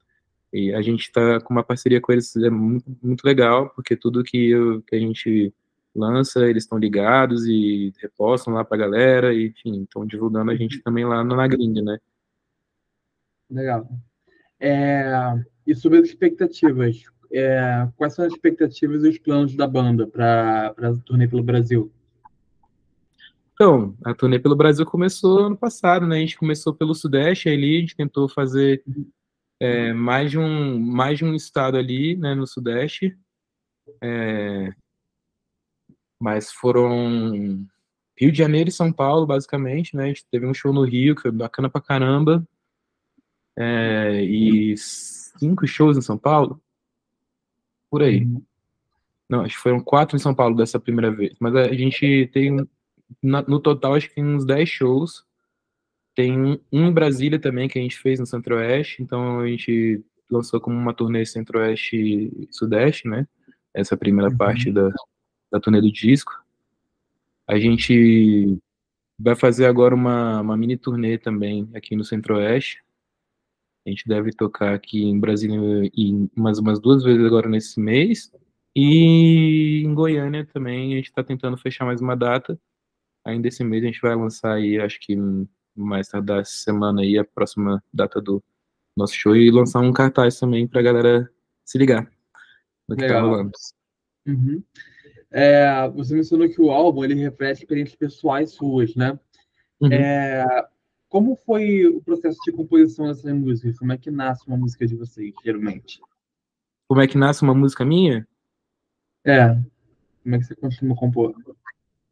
a 0.75 0.83
gente 0.83 1.02
está 1.02 1.40
com 1.40 1.52
uma 1.52 1.64
parceria 1.64 2.00
com 2.00 2.12
eles 2.12 2.35
é 2.37 2.50
muito, 2.50 2.85
muito 3.02 3.25
legal, 3.25 3.71
porque 3.71 3.97
tudo 3.97 4.23
que, 4.23 4.50
eu, 4.50 4.83
que 4.83 4.95
a 4.95 4.99
gente 4.99 5.52
lança, 5.95 6.49
eles 6.49 6.64
estão 6.64 6.78
ligados 6.78 7.47
e 7.47 7.92
repostam 8.00 8.54
lá 8.54 8.64
para 8.64 8.76
a 8.76 8.80
galera, 8.80 9.35
e, 9.35 9.49
enfim, 9.49 9.83
estão 9.83 10.06
divulgando 10.06 10.50
a 10.50 10.56
gente 10.56 10.80
também 10.83 11.04
lá 11.04 11.25
na 11.25 11.49
gringa, 11.49 11.83
né? 11.83 11.99
Legal. 13.50 13.88
É, 14.61 15.12
e 15.66 15.75
sobre 15.75 15.99
as 15.99 16.09
expectativas, 16.09 17.02
é, 17.37 17.88
quais 17.97 18.14
são 18.14 18.25
as 18.25 18.33
expectativas 18.33 19.05
e 19.05 19.09
os 19.09 19.19
planos 19.19 19.55
da 19.55 19.66
banda 19.66 20.07
para 20.07 20.69
a 20.69 20.97
turnê 21.05 21.28
pelo 21.28 21.43
Brasil? 21.43 21.93
Então, 23.52 23.97
a 24.05 24.14
turnê 24.14 24.38
pelo 24.38 24.57
Brasil 24.57 24.85
começou 24.85 25.47
ano 25.47 25.57
passado, 25.57 26.07
né? 26.07 26.16
A 26.16 26.21
gente 26.21 26.38
começou 26.38 26.75
pelo 26.75 26.95
Sudeste 26.95 27.49
ali, 27.49 27.76
a 27.76 27.81
gente 27.81 27.97
tentou 27.97 28.28
fazer 28.28 28.83
é, 29.61 29.93
mais, 29.93 30.31
de 30.31 30.38
um, 30.38 30.78
mais 30.78 31.19
de 31.19 31.25
um 31.25 31.35
estado 31.35 31.76
ali, 31.76 32.16
né, 32.16 32.35
no 32.35 32.47
Sudeste. 32.47 33.16
É, 34.02 34.73
mas 36.21 36.52
foram 36.52 37.66
Rio 38.19 38.33
de 38.33 38.38
Janeiro 38.38 38.69
e 38.69 38.73
São 38.73 38.93
Paulo, 38.93 39.26
basicamente, 39.26 39.97
né? 39.97 40.05
A 40.05 40.09
gente 40.09 40.26
teve 40.31 40.47
um 40.47 40.55
show 40.55 40.73
no 40.73 40.85
Rio, 40.85 41.14
que 41.14 41.23
foi 41.23 41.31
bacana 41.31 41.71
pra 41.71 41.81
caramba. 41.81 42.47
É, 43.59 44.23
e 44.23 44.76
cinco 44.76 45.66
shows 45.66 45.97
em 45.97 46.02
São 46.02 46.19
Paulo 46.19 46.61
por 47.90 48.02
aí. 48.02 48.26
Não, 49.28 49.43
acho 49.43 49.57
que 49.57 49.62
foram 49.62 49.81
quatro 49.81 50.16
em 50.16 50.21
São 50.21 50.35
Paulo 50.35 50.57
dessa 50.57 50.78
primeira 50.78 51.11
vez. 51.11 51.35
Mas 51.40 51.55
a 51.55 51.73
gente 51.73 52.28
tem, 52.33 52.66
no 53.23 53.61
total, 53.61 53.95
acho 53.95 54.09
que 54.09 54.14
tem 54.14 54.25
uns 54.25 54.45
10 54.45 54.69
shows. 54.69 55.25
Tem 56.14 56.38
um, 56.38 56.59
em 56.73 56.93
Brasília 56.93 57.38
também, 57.38 57.69
que 57.69 57.78
a 57.78 57.83
gente 57.83 57.99
fez 57.99 58.21
no 58.21 58.26
Centro-Oeste. 58.26 59.02
Então 59.02 59.40
a 59.40 59.47
gente 59.47 60.05
lançou 60.31 60.61
como 60.61 60.76
uma 60.76 60.95
turnê 60.95 61.25
Centro-Oeste 61.26 61.97
e 61.97 62.49
Sudeste, 62.50 63.09
né? 63.09 63.26
essa 63.76 63.97
primeira 63.97 64.31
uhum. 64.31 64.37
parte 64.37 64.73
da, 64.73 64.90
da 65.52 65.61
turnê 65.61 65.81
do 65.83 65.93
disco. 65.93 66.33
A 67.47 67.59
gente 67.59 68.59
vai 69.19 69.37
fazer 69.37 69.66
agora 69.66 69.95
uma, 69.95 70.40
uma 70.40 70.57
mini 70.57 70.78
turnê 70.78 71.19
também 71.19 71.69
aqui 71.75 71.95
no 71.95 72.02
Centro-Oeste. 72.02 72.83
A 73.87 73.88
gente 73.88 74.09
deve 74.09 74.33
tocar 74.33 74.75
aqui 74.75 75.05
em 75.05 75.21
Brasília 75.21 75.59
e 75.95 76.28
umas, 76.37 76.59
umas 76.59 76.81
duas 76.81 77.05
vezes 77.05 77.25
agora 77.25 77.49
nesse 77.49 77.78
mês. 77.78 78.33
E 78.75 79.83
em 79.85 79.95
Goiânia 79.95 80.45
também 80.45 80.93
a 80.93 80.97
gente 80.97 81.07
está 81.07 81.23
tentando 81.23 81.57
fechar 81.57 81.85
mais 81.85 82.00
uma 82.00 82.16
data. 82.16 82.59
Ainda 83.25 83.47
esse 83.47 83.62
mês 83.62 83.85
a 83.85 83.87
gente 83.87 84.00
vai 84.00 84.16
lançar 84.16 84.55
aí, 84.55 84.78
acho 84.81 84.99
que 85.00 85.16
mais 85.75 86.09
tarde 86.09 86.26
da 86.26 86.45
semana 86.45 87.02
aí, 87.02 87.16
a 87.16 87.25
próxima 87.25 87.83
data 87.93 88.21
do 88.21 88.43
nosso 88.97 89.14
show 89.14 89.37
e 89.37 89.50
lançar 89.50 89.81
um 89.81 89.93
cartaz 89.93 90.38
também 90.38 90.66
para 90.66 90.81
a 90.81 90.85
galera 90.85 91.31
se 91.64 91.78
ligar 91.78 92.11
no 92.88 92.97
que 92.97 93.02
tá 93.02 93.07
Legal. 93.07 93.23
tá 93.23 93.28
rolando. 93.28 93.50
Uhum. 94.26 94.62
É, 95.31 95.88
você 95.90 96.14
mencionou 96.14 96.49
que 96.49 96.61
o 96.61 96.71
álbum 96.71 97.05
ele 97.05 97.14
reflete 97.14 97.61
experiências 97.61 97.97
pessoais 97.97 98.52
suas, 98.52 98.95
né? 98.97 99.19
Uhum. 99.81 99.93
É, 99.93 100.66
como 101.16 101.35
foi 101.35 101.87
o 101.87 102.02
processo 102.02 102.38
de 102.44 102.52
composição 102.52 103.06
dessas 103.06 103.32
músicas? 103.32 103.78
Como 103.78 103.90
é 103.90 103.96
que 103.96 104.11
nasce 104.11 104.46
uma 104.46 104.58
música 104.58 104.87
de 104.87 104.94
vocês, 104.94 105.32
geralmente? 105.42 105.99
Como 106.87 107.00
é 107.00 107.06
que 107.06 107.16
nasce 107.16 107.40
uma 107.40 107.54
música 107.54 107.87
minha? 107.87 108.28
É. 109.25 109.54
Como 110.23 110.35
é 110.35 110.38
que 110.38 110.44
você 110.44 110.54
costuma 110.54 110.94
compor? 110.94 111.35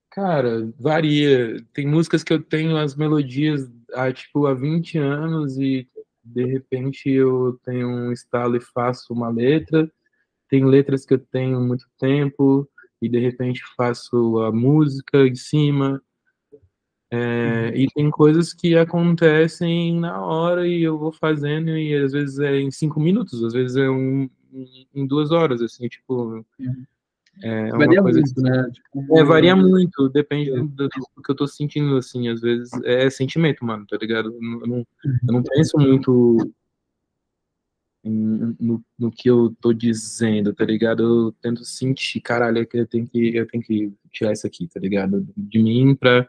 Cara, 0.08 0.72
varia. 0.80 1.62
Tem 1.74 1.86
músicas 1.86 2.24
que 2.24 2.32
eu 2.32 2.42
tenho 2.42 2.78
as 2.78 2.96
melodias 2.96 3.70
há, 3.92 4.10
tipo, 4.10 4.46
há 4.46 4.54
20 4.54 4.96
anos 4.96 5.58
e 5.58 5.86
de 6.24 6.46
repente 6.46 7.10
eu 7.10 7.60
tenho 7.62 7.86
um 7.86 8.10
estalo 8.10 8.56
e 8.56 8.60
faço 8.62 9.12
uma 9.12 9.28
letra. 9.28 9.86
Tem 10.48 10.64
letras 10.64 11.04
que 11.04 11.12
eu 11.12 11.18
tenho 11.18 11.60
muito 11.60 11.86
tempo 11.98 12.66
e 13.02 13.08
de 13.10 13.18
repente 13.18 13.60
faço 13.76 14.38
a 14.38 14.50
música 14.50 15.26
em 15.26 15.34
cima. 15.34 16.02
É, 17.16 17.68
uhum. 17.68 17.76
e 17.76 17.86
tem 17.94 18.10
coisas 18.10 18.52
que 18.52 18.76
acontecem 18.76 19.94
na 20.00 20.20
hora 20.20 20.66
e 20.66 20.82
eu 20.82 20.98
vou 20.98 21.12
fazendo 21.12 21.70
e 21.70 21.94
às 21.94 22.12
vezes 22.12 22.38
é 22.38 22.58
em 22.58 22.70
cinco 22.70 22.98
minutos, 22.98 23.44
às 23.44 23.52
vezes 23.52 23.76
é 23.76 23.88
um, 23.88 24.28
em 24.94 25.06
duas 25.06 25.30
horas, 25.30 25.62
assim, 25.62 25.86
tipo. 25.88 26.44
Uhum. 26.58 26.84
É 27.42 27.68
varia 27.70 28.00
muito, 28.00 28.34
que, 28.34 28.40
né? 28.40 28.70
Tipo, 28.72 29.18
é, 29.18 29.24
varia 29.24 29.56
muito, 29.56 30.08
depende 30.08 30.50
é. 30.50 30.56
do, 30.56 30.88
do, 30.88 30.88
que 30.88 31.30
eu 31.30 31.34
tô 31.34 31.48
sentindo, 31.48 31.96
assim, 31.96 32.28
às 32.28 32.40
vezes 32.40 32.70
é 32.84 33.10
sentimento, 33.10 33.64
mano, 33.64 33.84
tá 33.86 33.96
ligado? 34.00 34.32
Eu 34.32 34.40
não, 34.40 34.60
eu 34.60 34.66
não, 34.66 34.86
não 35.24 35.42
penso 35.42 35.76
muito 35.76 36.38
no, 38.04 38.84
no, 38.98 39.10
que 39.10 39.28
eu 39.28 39.54
tô 39.60 39.72
dizendo, 39.72 40.52
tá 40.52 40.64
ligado? 40.64 41.02
Eu 41.02 41.32
tento 41.40 41.64
sentir, 41.64 42.20
caralho, 42.20 42.58
é 42.58 42.64
que 42.64 42.78
eu 42.78 42.86
tenho 42.86 43.06
que, 43.06 43.34
eu 43.34 43.46
tenho 43.46 43.64
que 43.64 43.92
tirar 44.12 44.32
isso 44.32 44.46
aqui, 44.46 44.68
tá 44.68 44.78
ligado? 44.78 45.26
De 45.36 45.62
mim 45.62 45.94
pra. 45.94 46.26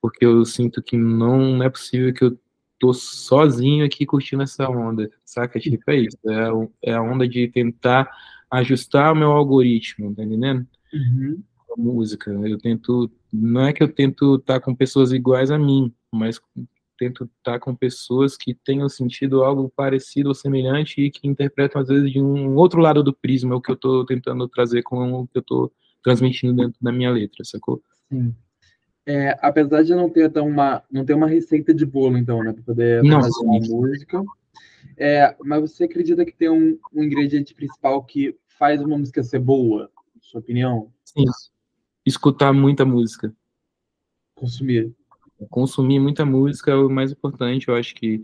Porque 0.00 0.24
eu 0.24 0.44
sinto 0.44 0.82
que 0.82 0.96
não 0.96 1.62
é 1.62 1.68
possível 1.68 2.12
que 2.12 2.24
eu 2.24 2.38
tô 2.78 2.94
sozinho 2.94 3.84
aqui 3.84 4.06
curtindo 4.06 4.42
essa 4.42 4.68
onda, 4.68 5.10
saca? 5.24 5.58
Tipo, 5.58 5.90
é 5.90 5.96
isso. 5.96 6.18
É, 6.26 6.90
é 6.90 6.94
a 6.94 7.02
onda 7.02 7.28
de 7.28 7.48
tentar 7.48 8.08
ajustar 8.50 9.12
o 9.12 9.16
meu 9.16 9.32
algoritmo, 9.32 10.14
tá 10.14 10.22
entendendo? 10.22 10.66
Uhum. 10.92 11.42
A 11.76 11.80
música. 11.80 12.30
Eu 12.30 12.58
tento. 12.58 13.10
Não 13.32 13.62
é 13.62 13.72
que 13.72 13.82
eu 13.82 13.92
tento 13.92 14.36
estar 14.36 14.54
tá 14.54 14.60
com 14.60 14.74
pessoas 14.74 15.12
iguais 15.12 15.50
a 15.50 15.58
mim, 15.58 15.92
mas 16.12 16.40
tento 16.98 17.24
estar 17.24 17.52
tá 17.52 17.58
com 17.58 17.74
pessoas 17.74 18.36
que 18.36 18.54
tenham 18.54 18.88
sentido 18.88 19.44
algo 19.44 19.72
parecido 19.74 20.30
ou 20.30 20.34
semelhante 20.34 21.00
e 21.00 21.10
que 21.10 21.28
interpretam, 21.28 21.80
às 21.80 21.88
vezes, 21.88 22.10
de 22.10 22.20
um 22.20 22.56
outro 22.56 22.80
lado 22.80 23.02
do 23.02 23.12
prisma, 23.12 23.54
o 23.54 23.60
que 23.60 23.70
eu 23.70 23.74
estou 23.74 24.04
tentando 24.04 24.48
trazer 24.48 24.82
com 24.82 25.12
o 25.12 25.26
que 25.28 25.38
eu 25.38 25.40
estou 25.40 25.72
transmitindo 26.02 26.54
dentro 26.54 26.78
da 26.80 26.92
minha 26.92 27.10
letra, 27.10 27.44
sacou? 27.44 27.82
Sim. 28.08 28.34
É, 29.10 29.38
apesar 29.40 29.82
de 29.82 29.94
não 29.94 30.10
ter 30.10 30.30
uma, 30.38 30.82
não 30.90 31.02
ter 31.02 31.14
uma 31.14 31.26
receita 31.26 31.72
de 31.72 31.86
bolo, 31.86 32.18
então, 32.18 32.42
né, 32.42 32.52
para 32.52 32.62
poder 32.62 33.02
não, 33.02 33.22
fazer 33.22 33.42
uma 33.42 33.58
música, 33.58 34.22
é, 34.98 35.34
mas 35.42 35.62
você 35.62 35.84
acredita 35.84 36.26
que 36.26 36.32
tem 36.32 36.50
um, 36.50 36.78
um, 36.92 37.02
ingrediente 37.02 37.54
principal 37.54 38.04
que 38.04 38.36
faz 38.58 38.82
uma 38.82 38.98
música 38.98 39.22
ser 39.22 39.38
boa, 39.38 39.90
sua 40.20 40.40
opinião? 40.40 40.92
Sim. 41.04 41.24
Escutar 42.04 42.52
muita 42.52 42.84
música. 42.84 43.34
Consumir 44.34 44.94
consumir 45.50 46.00
muita 46.00 46.24
música 46.24 46.72
é 46.72 46.74
o 46.74 46.90
mais 46.90 47.12
importante. 47.12 47.68
Eu 47.68 47.76
acho 47.76 47.94
que 47.94 48.22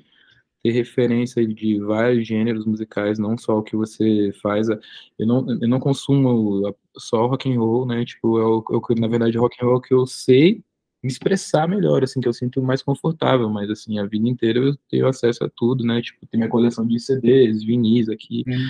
ter 0.62 0.70
referência 0.70 1.46
de 1.46 1.78
vários 1.80 2.26
gêneros 2.26 2.66
musicais, 2.66 3.18
não 3.18 3.36
só 3.36 3.58
o 3.58 3.62
que 3.62 3.76
você 3.76 4.32
faz. 4.42 4.68
Eu 4.68 5.26
não, 5.26 5.46
eu 5.48 5.68
não 5.68 5.78
consumo 5.78 6.74
só 6.96 7.26
rock 7.26 7.50
and 7.50 7.58
roll, 7.58 7.86
né? 7.86 8.04
Tipo, 8.04 8.38
eu, 8.38 8.64
eu, 8.70 8.82
na 8.98 9.08
verdade, 9.08 9.38
rock 9.38 9.56
and 9.62 9.66
roll 9.66 9.80
que 9.80 9.94
eu 9.94 10.06
sei 10.06 10.62
me 11.04 11.10
expressar 11.10 11.68
melhor, 11.68 12.02
assim, 12.02 12.18
que 12.18 12.26
eu 12.26 12.32
sinto 12.32 12.62
mais 12.62 12.82
confortável, 12.82 13.50
mas, 13.50 13.68
assim, 13.68 13.98
a 13.98 14.06
vida 14.06 14.26
inteira 14.26 14.58
eu 14.58 14.74
tenho 14.88 15.06
acesso 15.06 15.44
a 15.44 15.50
tudo, 15.54 15.84
né? 15.84 16.00
Tipo, 16.00 16.26
tem 16.26 16.38
minha 16.38 16.48
coleção 16.48 16.86
de 16.86 16.98
CDs, 16.98 17.62
vinis 17.62 18.08
aqui, 18.08 18.42
hum. 18.48 18.68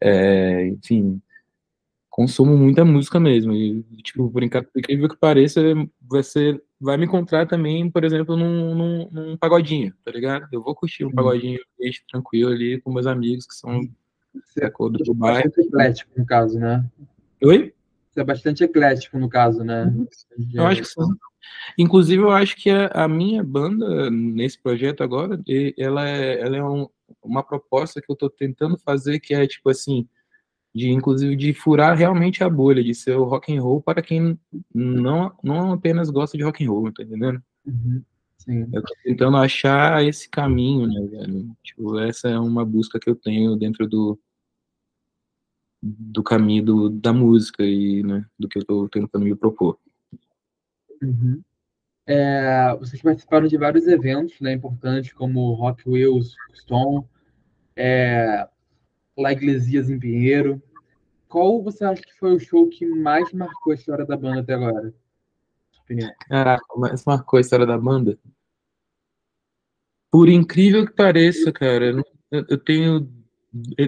é, 0.00 0.66
enfim, 0.66 1.22
consumo 2.10 2.56
muita 2.56 2.84
música 2.84 3.20
mesmo, 3.20 3.52
e, 3.52 3.84
tipo, 4.02 4.28
por 4.28 4.42
incrível 4.42 5.08
que 5.08 5.16
pareça, 5.16 5.60
você 6.02 6.60
vai 6.80 6.96
me 6.96 7.04
encontrar 7.04 7.46
também, 7.46 7.88
por 7.88 8.02
exemplo, 8.02 8.36
num, 8.36 8.74
num, 8.74 9.08
num 9.12 9.36
pagodinho, 9.36 9.94
tá 10.04 10.10
ligado? 10.10 10.48
Eu 10.50 10.64
vou 10.64 10.74
curtir 10.74 11.04
um 11.04 11.12
pagodinho 11.12 11.60
tranquilo 12.10 12.50
ali 12.50 12.80
com 12.80 12.92
meus 12.92 13.06
amigos 13.06 13.46
que 13.46 13.54
são 13.54 13.80
Você 14.34 14.64
é 14.64 14.70
do 14.70 14.90
Dubai. 14.90 15.44
bastante 15.44 15.68
eclético, 15.68 16.10
no 16.18 16.26
caso, 16.26 16.58
né? 16.58 16.84
Oi? 17.44 17.72
Você 18.10 18.20
é 18.20 18.24
bastante 18.24 18.64
eclético, 18.64 19.18
no 19.20 19.28
caso, 19.28 19.62
né? 19.62 19.94
Eu 20.52 20.66
acho 20.66 20.82
que 20.82 20.88
sim. 20.88 21.00
Inclusive, 21.78 22.22
eu 22.22 22.30
acho 22.30 22.56
que 22.56 22.70
a, 22.70 22.86
a, 22.88 23.08
minha 23.08 23.42
banda, 23.42 24.10
nesse 24.10 24.60
projeto 24.60 25.02
agora, 25.02 25.40
ela 25.76 26.08
é, 26.08 26.40
ela 26.40 26.56
é 26.56 26.64
um, 26.64 26.88
uma 27.22 27.42
proposta 27.42 28.00
que 28.00 28.10
eu 28.10 28.16
tô 28.16 28.28
tentando 28.28 28.78
fazer, 28.78 29.20
que 29.20 29.34
é, 29.34 29.46
tipo 29.46 29.70
assim, 29.70 30.08
de 30.74 30.90
inclusive 30.90 31.34
de 31.36 31.52
furar 31.52 31.96
realmente 31.96 32.44
a 32.44 32.48
bolha, 32.48 32.82
de 32.82 32.94
ser 32.94 33.16
o 33.16 33.24
rock 33.24 33.56
and 33.56 33.62
roll 33.62 33.82
para 33.82 34.02
quem 34.02 34.38
não, 34.74 35.32
não 35.42 35.72
apenas 35.72 36.10
gosta 36.10 36.36
de 36.36 36.44
rock 36.44 36.64
and 36.64 36.70
roll, 36.70 36.92
tá 36.92 37.02
entendendo? 37.02 37.42
Uhum. 37.66 38.02
Eu 38.72 38.82
tô 38.82 38.94
tentando 39.04 39.36
achar 39.36 40.02
esse 40.04 40.28
caminho, 40.28 40.86
né, 40.86 41.06
velho? 41.06 41.56
Tipo, 41.62 41.98
essa 41.98 42.28
é 42.28 42.38
uma 42.38 42.64
busca 42.64 42.98
que 42.98 43.08
eu 43.08 43.14
tenho 43.14 43.56
dentro 43.56 43.86
do 43.86 44.18
do 45.82 46.22
caminho 46.22 46.62
do, 46.62 46.90
da 46.90 47.10
música 47.10 47.64
e 47.64 48.02
né, 48.02 48.26
do 48.38 48.46
que 48.48 48.58
eu 48.58 48.64
tô 48.64 48.88
tentando 48.88 49.24
me 49.24 49.34
propor. 49.34 49.78
Uhum. 51.02 51.42
É, 52.06 52.74
vocês 52.78 53.00
participaram 53.00 53.46
de 53.46 53.56
vários 53.56 53.86
eventos 53.86 54.40
né, 54.40 54.52
importantes, 54.52 55.12
como 55.12 55.52
Rock 55.54 55.88
Wheels, 55.88 56.34
Stone, 56.54 57.04
é, 57.76 58.48
La 59.16 59.32
Iglesias 59.32 59.88
em 59.88 59.98
Pinheiro. 59.98 60.60
Qual 61.28 61.62
você 61.62 61.84
acha 61.84 62.02
que 62.02 62.18
foi 62.18 62.34
o 62.34 62.40
show 62.40 62.68
que 62.68 62.84
mais 62.84 63.32
marcou 63.32 63.72
a 63.72 63.74
história 63.74 64.04
da 64.04 64.16
banda 64.16 64.40
até 64.40 64.54
agora? 64.54 64.92
Caraca, 66.28 66.64
mais 66.76 67.04
marcou 67.04 67.38
a 67.38 67.40
história 67.40 67.66
da 67.66 67.78
banda? 67.78 68.18
Por 70.10 70.28
incrível 70.28 70.86
que 70.86 70.92
pareça, 70.92 71.52
cara, 71.52 72.02
eu 72.30 72.58
tenho 72.58 73.08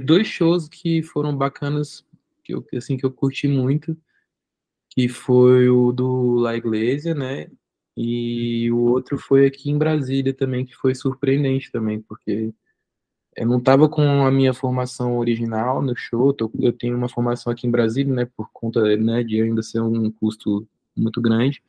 dois 0.04 0.26
shows 0.26 0.68
que 0.68 1.02
foram 1.02 1.36
bacanas, 1.36 2.04
que 2.44 2.54
eu, 2.54 2.64
assim, 2.76 2.96
que 2.96 3.04
eu 3.04 3.12
curti 3.12 3.48
muito, 3.48 3.96
que 4.94 5.08
foi 5.08 5.68
o 5.68 5.90
do 5.90 6.34
La 6.36 6.56
Iglesia, 6.56 7.14
né? 7.14 7.50
E 7.96 8.70
o 8.70 8.78
outro 8.78 9.18
foi 9.18 9.46
aqui 9.46 9.70
em 9.70 9.78
Brasília 9.78 10.34
também, 10.34 10.64
que 10.64 10.74
foi 10.76 10.94
surpreendente 10.94 11.70
também, 11.72 12.00
porque 12.00 12.52
eu 13.36 13.46
não 13.46 13.58
estava 13.58 13.88
com 13.88 14.02
a 14.26 14.30
minha 14.30 14.52
formação 14.52 15.18
original 15.18 15.82
no 15.82 15.96
show, 15.96 16.36
eu 16.60 16.72
tenho 16.72 16.96
uma 16.96 17.08
formação 17.08 17.52
aqui 17.52 17.66
em 17.66 17.70
Brasília, 17.70 18.12
né, 18.12 18.28
por 18.36 18.50
conta 18.52 18.96
né, 18.96 19.22
de 19.22 19.40
ainda 19.40 19.62
ser 19.62 19.80
um 19.80 20.10
custo 20.10 20.66
muito 20.96 21.20
grande. 21.20 21.62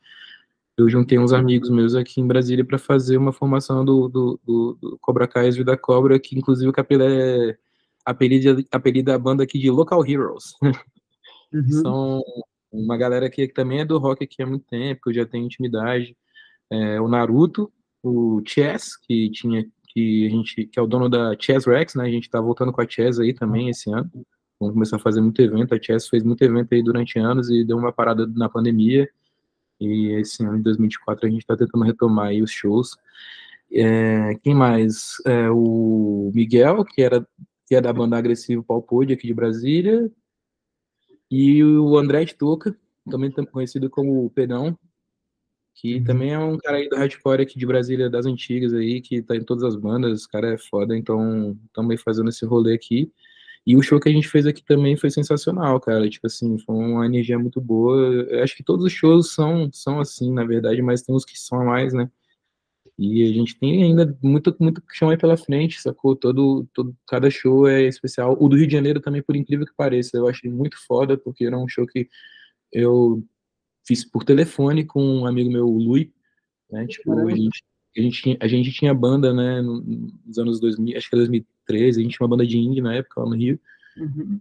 Eu 0.76 0.88
juntei 0.88 1.18
uns 1.18 1.32
amigos 1.32 1.70
meus 1.70 1.94
aqui 1.94 2.20
em 2.20 2.26
Brasília 2.26 2.64
para 2.64 2.78
fazer 2.78 3.16
uma 3.16 3.32
formação 3.32 3.84
do, 3.84 4.08
do, 4.08 4.40
do, 4.44 4.78
do 4.80 4.98
Cobra 5.00 5.26
Kai 5.28 5.48
e 5.48 5.64
da 5.64 5.76
Cobra, 5.76 6.18
que 6.18 6.36
inclusive 6.36 6.68
o 6.68 6.72
Capelé 6.72 7.50
é 7.50 7.58
apelida, 8.04 9.14
a 9.14 9.18
banda 9.18 9.44
aqui 9.44 9.58
de 9.58 9.70
Local 9.70 10.06
Heroes. 10.06 10.54
Uhum. 11.52 11.70
São 11.70 12.22
uma 12.74 12.96
galera 12.96 13.30
que 13.30 13.46
também 13.48 13.80
é 13.80 13.84
do 13.84 13.98
rock 13.98 14.24
aqui 14.24 14.42
há 14.42 14.46
muito 14.46 14.66
tempo, 14.66 15.02
que 15.02 15.10
eu 15.10 15.14
já 15.14 15.26
tenho 15.26 15.44
intimidade. 15.46 16.16
É, 16.70 17.00
o 17.00 17.08
Naruto, 17.08 17.72
o 18.02 18.42
Chess, 18.44 18.96
que 18.96 19.30
tinha 19.30 19.64
que 19.88 20.26
a 20.26 20.30
gente 20.30 20.66
que 20.66 20.78
é 20.78 20.82
o 20.82 20.86
dono 20.86 21.08
da 21.08 21.36
Chess 21.38 21.66
Rex, 21.66 21.94
né? 21.94 22.04
A 22.04 22.10
gente 22.10 22.28
tá 22.28 22.40
voltando 22.40 22.72
com 22.72 22.80
a 22.80 22.88
Chess 22.88 23.20
aí 23.20 23.32
também 23.32 23.68
esse 23.70 23.90
ano. 23.92 24.10
Vamos 24.58 24.74
começar 24.74 24.96
a 24.96 25.00
fazer 25.00 25.20
muito 25.20 25.40
evento. 25.40 25.74
A 25.74 25.80
Chess 25.80 26.08
fez 26.08 26.22
muito 26.24 26.42
evento 26.42 26.74
aí 26.74 26.82
durante 26.82 27.18
anos 27.18 27.48
e 27.48 27.64
deu 27.64 27.76
uma 27.76 27.92
parada 27.92 28.26
na 28.26 28.48
pandemia. 28.48 29.08
E 29.80 30.08
esse 30.12 30.44
ano, 30.44 30.58
em 30.58 30.62
2024, 30.62 31.26
a 31.26 31.30
gente 31.30 31.40
está 31.40 31.56
tentando 31.56 31.84
retomar 31.84 32.28
aí 32.28 32.42
os 32.42 32.50
shows. 32.50 32.96
É, 33.72 34.34
quem 34.42 34.54
mais? 34.54 35.14
É, 35.26 35.48
o 35.50 36.30
Miguel, 36.34 36.84
que 36.84 37.02
era 37.02 37.26
que 37.66 37.74
é 37.74 37.80
da 37.80 37.92
banda 37.92 38.16
Agressivo 38.16 38.62
Palpode 38.62 39.12
aqui 39.12 39.26
de 39.26 39.34
Brasília. 39.34 40.10
E 41.36 41.64
o 41.64 41.98
André 41.98 42.24
Toca, 42.26 42.76
também 43.10 43.28
conhecido 43.50 43.90
como 43.90 44.24
o 44.24 44.30
Pedão, 44.30 44.78
que 45.74 45.96
uhum. 45.96 46.04
também 46.04 46.32
é 46.32 46.38
um 46.38 46.56
cara 46.56 46.76
aí 46.76 46.88
do 46.88 46.94
hardcore 46.94 47.42
aqui 47.42 47.58
de 47.58 47.66
Brasília, 47.66 48.08
das 48.08 48.24
antigas 48.24 48.72
aí, 48.72 49.00
que 49.00 49.20
tá 49.20 49.34
em 49.34 49.42
todas 49.42 49.64
as 49.64 49.74
bandas, 49.74 50.22
o 50.22 50.28
cara 50.28 50.54
é 50.54 50.58
foda, 50.58 50.96
então 50.96 51.58
também 51.72 51.96
fazendo 51.96 52.28
esse 52.28 52.46
rolê 52.46 52.72
aqui. 52.72 53.10
E 53.66 53.74
o 53.74 53.82
show 53.82 53.98
que 53.98 54.08
a 54.08 54.12
gente 54.12 54.28
fez 54.28 54.46
aqui 54.46 54.64
também 54.64 54.96
foi 54.96 55.10
sensacional, 55.10 55.80
cara. 55.80 56.08
Tipo 56.08 56.28
assim, 56.28 56.56
foi 56.56 56.76
uma 56.76 57.04
energia 57.04 57.36
muito 57.36 57.60
boa. 57.60 57.96
Eu 58.30 58.44
acho 58.44 58.54
que 58.56 58.62
todos 58.62 58.84
os 58.84 58.92
shows 58.92 59.32
são, 59.32 59.68
são 59.72 59.98
assim, 59.98 60.32
na 60.32 60.44
verdade, 60.44 60.80
mas 60.82 61.02
tem 61.02 61.12
uns 61.12 61.24
que 61.24 61.36
são 61.36 61.62
a 61.62 61.64
mais, 61.64 61.92
né? 61.92 62.08
E 62.96 63.24
a 63.24 63.32
gente 63.32 63.58
tem 63.58 63.82
ainda 63.82 64.16
muito, 64.22 64.54
muito 64.60 64.82
chão 64.92 65.10
aí 65.10 65.16
pela 65.16 65.36
frente, 65.36 65.80
sacou? 65.80 66.14
Todo, 66.14 66.66
todo, 66.72 66.96
cada 67.08 67.28
show 67.28 67.66
é 67.66 67.82
especial. 67.82 68.36
O 68.40 68.48
do 68.48 68.56
Rio 68.56 68.68
de 68.68 68.72
Janeiro 68.72 69.00
também, 69.00 69.22
por 69.22 69.34
incrível 69.34 69.66
que 69.66 69.74
pareça, 69.74 70.16
eu 70.16 70.28
achei 70.28 70.48
muito 70.48 70.76
foda, 70.86 71.18
porque 71.18 71.44
era 71.44 71.58
um 71.58 71.66
show 71.66 71.86
que 71.86 72.08
eu 72.72 73.24
fiz 73.86 74.04
por 74.04 74.24
telefone 74.24 74.84
com 74.84 75.02
um 75.02 75.26
amigo 75.26 75.50
meu, 75.50 75.68
o 75.68 75.78
Lui, 75.78 76.12
né? 76.70 76.86
Tipo, 76.86 77.26
a 77.28 77.34
gente, 77.34 77.64
a 77.96 78.00
gente, 78.00 78.22
tinha, 78.22 78.36
a 78.40 78.46
gente 78.46 78.72
tinha 78.72 78.94
banda, 78.94 79.32
né, 79.34 79.60
nos 79.60 80.38
anos 80.38 80.60
2000, 80.60 80.96
acho 80.96 81.10
que 81.10 81.16
2013, 81.16 82.00
a 82.00 82.02
gente 82.02 82.16
tinha 82.16 82.24
uma 82.24 82.30
banda 82.30 82.46
de 82.46 82.58
indie 82.58 82.80
na 82.80 82.94
época, 82.94 83.20
lá 83.20 83.28
no 83.28 83.36
Rio. 83.36 83.58
Uhum. 83.96 84.40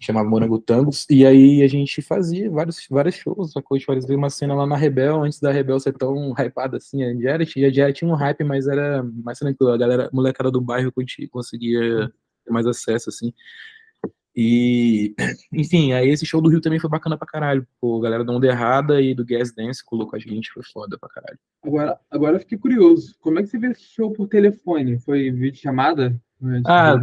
Chamava 0.00 0.28
Morango 0.28 0.58
Tangos, 0.58 1.06
e 1.10 1.26
aí 1.26 1.62
a 1.62 1.68
gente 1.68 2.00
fazia 2.00 2.50
vários, 2.50 2.86
vários 2.88 3.16
shows? 3.16 3.52
A 3.56 3.74
gente 3.74 3.86
fazia 3.86 4.16
uma 4.16 4.30
cena 4.30 4.54
lá 4.54 4.66
na 4.66 4.76
Rebel, 4.76 5.22
antes 5.22 5.40
da 5.40 5.50
Rebel 5.50 5.80
ser 5.80 5.92
tão 5.92 6.32
hypada 6.38 6.76
assim, 6.76 7.02
a 7.02 7.14
Jared, 7.14 7.52
e 7.56 7.64
a 7.64 7.70
Jared 7.70 7.98
tinha 7.98 8.10
um 8.10 8.14
hype, 8.14 8.44
mas 8.44 8.68
era 8.68 9.02
mais 9.02 9.38
tranquilo, 9.38 9.72
a 9.72 9.76
galera, 9.76 10.06
a 10.06 10.10
molecada 10.14 10.50
do 10.50 10.60
bairro 10.60 10.92
conseguia 11.30 12.12
ter 12.44 12.52
mais 12.52 12.66
acesso, 12.66 13.10
assim. 13.10 13.32
E, 14.40 15.16
enfim, 15.52 15.92
aí 15.92 16.08
esse 16.10 16.24
show 16.24 16.40
do 16.40 16.48
Rio 16.48 16.60
também 16.60 16.78
foi 16.78 16.88
bacana 16.88 17.18
pra 17.18 17.26
caralho. 17.26 17.66
Pô, 17.80 17.98
a 17.98 18.02
galera 18.02 18.24
da 18.24 18.32
Onda 18.32 18.46
Errada 18.46 19.02
e 19.02 19.12
do 19.12 19.24
Gas 19.26 19.52
Dance 19.52 19.84
colocou 19.84 20.16
a 20.16 20.20
gente, 20.20 20.52
foi 20.52 20.62
foda 20.62 20.96
pra 20.96 21.08
caralho. 21.08 21.36
Agora, 21.60 21.98
agora 22.08 22.36
eu 22.36 22.40
fiquei 22.40 22.56
curioso. 22.56 23.16
Como 23.18 23.40
é 23.40 23.42
que 23.42 23.48
você 23.48 23.58
viu 23.58 23.72
esse 23.72 23.82
show 23.82 24.12
por 24.12 24.28
telefone? 24.28 25.00
Foi 25.00 25.28
vídeo 25.32 25.60
chamada? 25.60 26.14
Ah, 26.64 26.94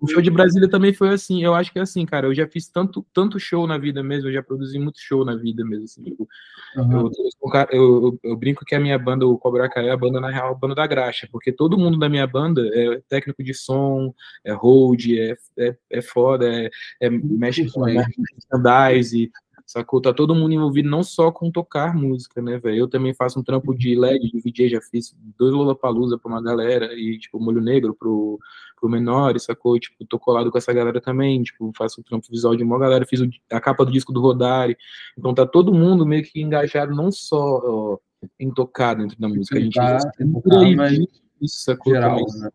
o 0.00 0.06
show 0.06 0.22
de 0.22 0.30
Brasília 0.30 0.68
também 0.68 0.92
foi 0.92 1.08
assim. 1.08 1.42
Eu 1.42 1.54
acho 1.54 1.72
que 1.72 1.78
é 1.78 1.82
assim, 1.82 2.06
cara. 2.06 2.28
Eu 2.28 2.34
já 2.34 2.46
fiz 2.46 2.68
tanto, 2.68 3.04
tanto 3.12 3.38
show 3.38 3.66
na 3.66 3.76
vida 3.76 4.02
mesmo. 4.02 4.28
Eu 4.28 4.32
já 4.32 4.42
produzi 4.42 4.78
muito 4.78 5.00
show 5.00 5.24
na 5.24 5.34
vida 5.34 5.64
mesmo. 5.64 5.84
Assim, 5.84 6.02
tipo, 6.04 6.28
uhum. 6.76 6.92
eu, 6.92 7.10
eu, 7.10 7.66
eu, 7.72 8.20
eu, 8.22 8.36
brinco 8.36 8.64
que 8.64 8.76
a 8.76 8.80
minha 8.80 8.98
banda, 8.98 9.26
o 9.26 9.36
Cobra 9.36 9.68
Kai, 9.68 9.88
é 9.88 9.90
a 9.90 9.96
banda, 9.96 10.20
na 10.20 10.30
real, 10.30 10.52
a 10.52 10.54
banda 10.54 10.76
da 10.76 10.86
graxa. 10.86 11.28
Porque 11.30 11.50
todo 11.50 11.78
mundo 11.78 11.98
da 11.98 12.08
minha 12.08 12.26
banda 12.26 12.62
é 12.72 13.00
técnico 13.08 13.42
de 13.42 13.52
som, 13.52 14.14
é 14.44 14.52
hold, 14.52 15.04
é, 15.10 15.36
é, 15.58 15.76
é 15.90 16.02
foda, 16.02 16.46
é, 16.48 16.70
é 17.00 17.10
mexe 17.10 17.68
com 17.70 17.84
merchandise, 17.84 19.30
sacou? 19.68 20.00
Tá 20.00 20.14
todo 20.14 20.34
mundo 20.34 20.54
envolvido 20.54 20.88
não 20.88 21.02
só 21.02 21.30
com 21.30 21.50
tocar 21.50 21.94
música, 21.94 22.40
né, 22.40 22.58
velho? 22.58 22.78
Eu 22.78 22.88
também 22.88 23.12
faço 23.12 23.38
um 23.38 23.42
trampo 23.42 23.76
de 23.76 23.94
LED, 23.94 24.30
de 24.30 24.40
VJ, 24.40 24.70
já 24.70 24.80
fiz 24.80 25.14
dois 25.38 25.52
Lollapalooza 25.52 26.18
pra 26.18 26.30
uma 26.30 26.42
galera, 26.42 26.94
e, 26.94 27.18
tipo, 27.18 27.38
Molho 27.38 27.60
Negro 27.60 27.94
pro, 27.94 28.40
pro 28.80 28.88
Menor, 28.88 29.38
sacou? 29.38 29.78
Tipo, 29.78 30.06
tô 30.06 30.18
colado 30.18 30.50
com 30.50 30.56
essa 30.56 30.72
galera 30.72 31.02
também, 31.02 31.42
tipo, 31.42 31.70
faço 31.76 32.00
um 32.00 32.02
trampo 32.02 32.26
visual 32.30 32.56
de 32.56 32.64
uma 32.64 32.78
galera, 32.78 33.04
fiz 33.04 33.20
a 33.52 33.60
capa 33.60 33.84
do 33.84 33.92
disco 33.92 34.10
do 34.10 34.22
Rodari, 34.22 34.74
então 35.18 35.34
tá 35.34 35.46
todo 35.46 35.74
mundo 35.74 36.06
meio 36.06 36.22
que 36.22 36.40
engajado 36.40 36.94
não 36.94 37.12
só 37.12 37.60
ó, 37.62 37.98
em 38.40 38.50
tocar 38.50 38.94
dentro 38.94 39.20
da 39.20 39.28
música, 39.28 39.58
a 39.58 39.60
gente 39.60 39.74
tá, 39.74 39.98
tocar, 39.98 40.76
mas 40.76 40.98
isso, 41.42 41.60
sacou? 41.60 41.92
Geral, 41.92 42.24
né? 42.38 42.48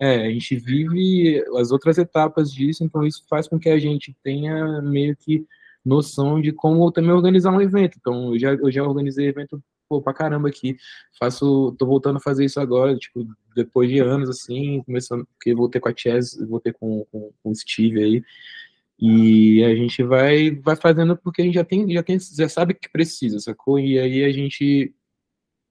É, 0.00 0.26
a 0.26 0.30
gente 0.30 0.56
vive 0.56 1.44
as 1.56 1.70
outras 1.70 1.98
etapas 1.98 2.50
disso, 2.50 2.82
então 2.82 3.06
isso 3.06 3.22
faz 3.28 3.46
com 3.46 3.58
que 3.58 3.68
a 3.68 3.78
gente 3.78 4.16
tenha 4.24 4.80
meio 4.80 5.14
que 5.14 5.46
noção 5.84 6.40
de 6.40 6.52
como 6.52 6.90
também 6.90 7.10
organizar 7.10 7.52
um 7.52 7.60
evento. 7.60 7.96
Então, 8.00 8.32
eu 8.32 8.38
já, 8.38 8.54
eu 8.54 8.70
já 8.70 8.82
organizei 8.82 9.28
evento 9.28 9.62
pô, 9.88 10.00
pra 10.00 10.14
caramba 10.14 10.48
aqui. 10.48 10.76
Faço, 11.18 11.74
tô 11.78 11.86
voltando 11.86 12.16
a 12.16 12.20
fazer 12.20 12.44
isso 12.44 12.60
agora, 12.60 12.96
tipo, 12.96 13.26
depois 13.54 13.88
de 13.88 13.98
anos, 14.00 14.28
assim, 14.28 14.82
começando, 14.84 15.26
porque 15.26 15.54
voltei 15.54 15.80
com 15.80 15.88
a 15.88 15.94
Chess, 15.96 16.36
voltei 16.48 16.72
com, 16.72 17.04
com, 17.10 17.32
com 17.42 17.50
o 17.50 17.54
Steve 17.54 18.02
aí. 18.02 18.22
E 18.98 19.62
a 19.64 19.74
gente 19.74 20.02
vai, 20.02 20.52
vai 20.52 20.76
fazendo 20.76 21.16
porque 21.16 21.42
a 21.42 21.44
gente 21.44 21.54
já 21.54 21.64
tem, 21.64 21.90
já 21.92 22.02
tem, 22.02 22.18
já 22.18 22.48
sabe 22.48 22.74
que 22.74 22.88
precisa, 22.88 23.38
sacou? 23.40 23.78
E 23.78 23.98
aí 23.98 24.24
a 24.24 24.32
gente, 24.32 24.94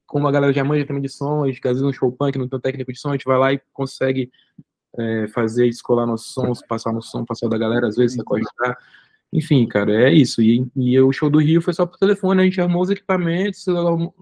como 0.06 0.28
a 0.28 0.32
galera 0.32 0.54
já 0.54 0.64
manja 0.64 0.86
também 0.86 1.02
de 1.02 1.10
som, 1.10 1.44
a 1.44 1.48
gente 1.48 1.60
às 1.66 1.74
vezes 1.74 1.84
um 1.84 1.94
show 1.94 2.12
punk, 2.12 2.38
não 2.38 2.50
tem 2.50 2.60
técnico 2.60 2.92
de 2.92 3.00
som, 3.00 3.10
a 3.10 3.14
gente 3.14 3.26
vai 3.26 3.38
lá 3.38 3.54
e 3.54 3.62
consegue 3.72 4.30
é, 4.98 5.28
fazer, 5.30 5.66
descolar 5.70 6.06
nossos 6.06 6.34
sons, 6.34 6.62
passar 6.68 6.92
no 6.92 7.02
som, 7.02 7.26
passar 7.26 7.48
da 7.48 7.58
galera, 7.58 7.88
às 7.88 7.96
vezes, 7.96 8.18
sacou? 8.18 8.38
Enfim, 9.34 9.66
cara, 9.66 9.92
é 9.92 10.14
isso. 10.14 10.44
E, 10.44 10.64
e 10.76 11.00
o 11.00 11.12
show 11.12 11.28
do 11.28 11.40
Rio 11.40 11.60
foi 11.60 11.74
só 11.74 11.88
por 11.88 11.98
telefone, 11.98 12.42
a 12.42 12.46
gente 12.46 12.62
armou 12.62 12.84
os 12.84 12.92
equipamentos, 12.92 13.66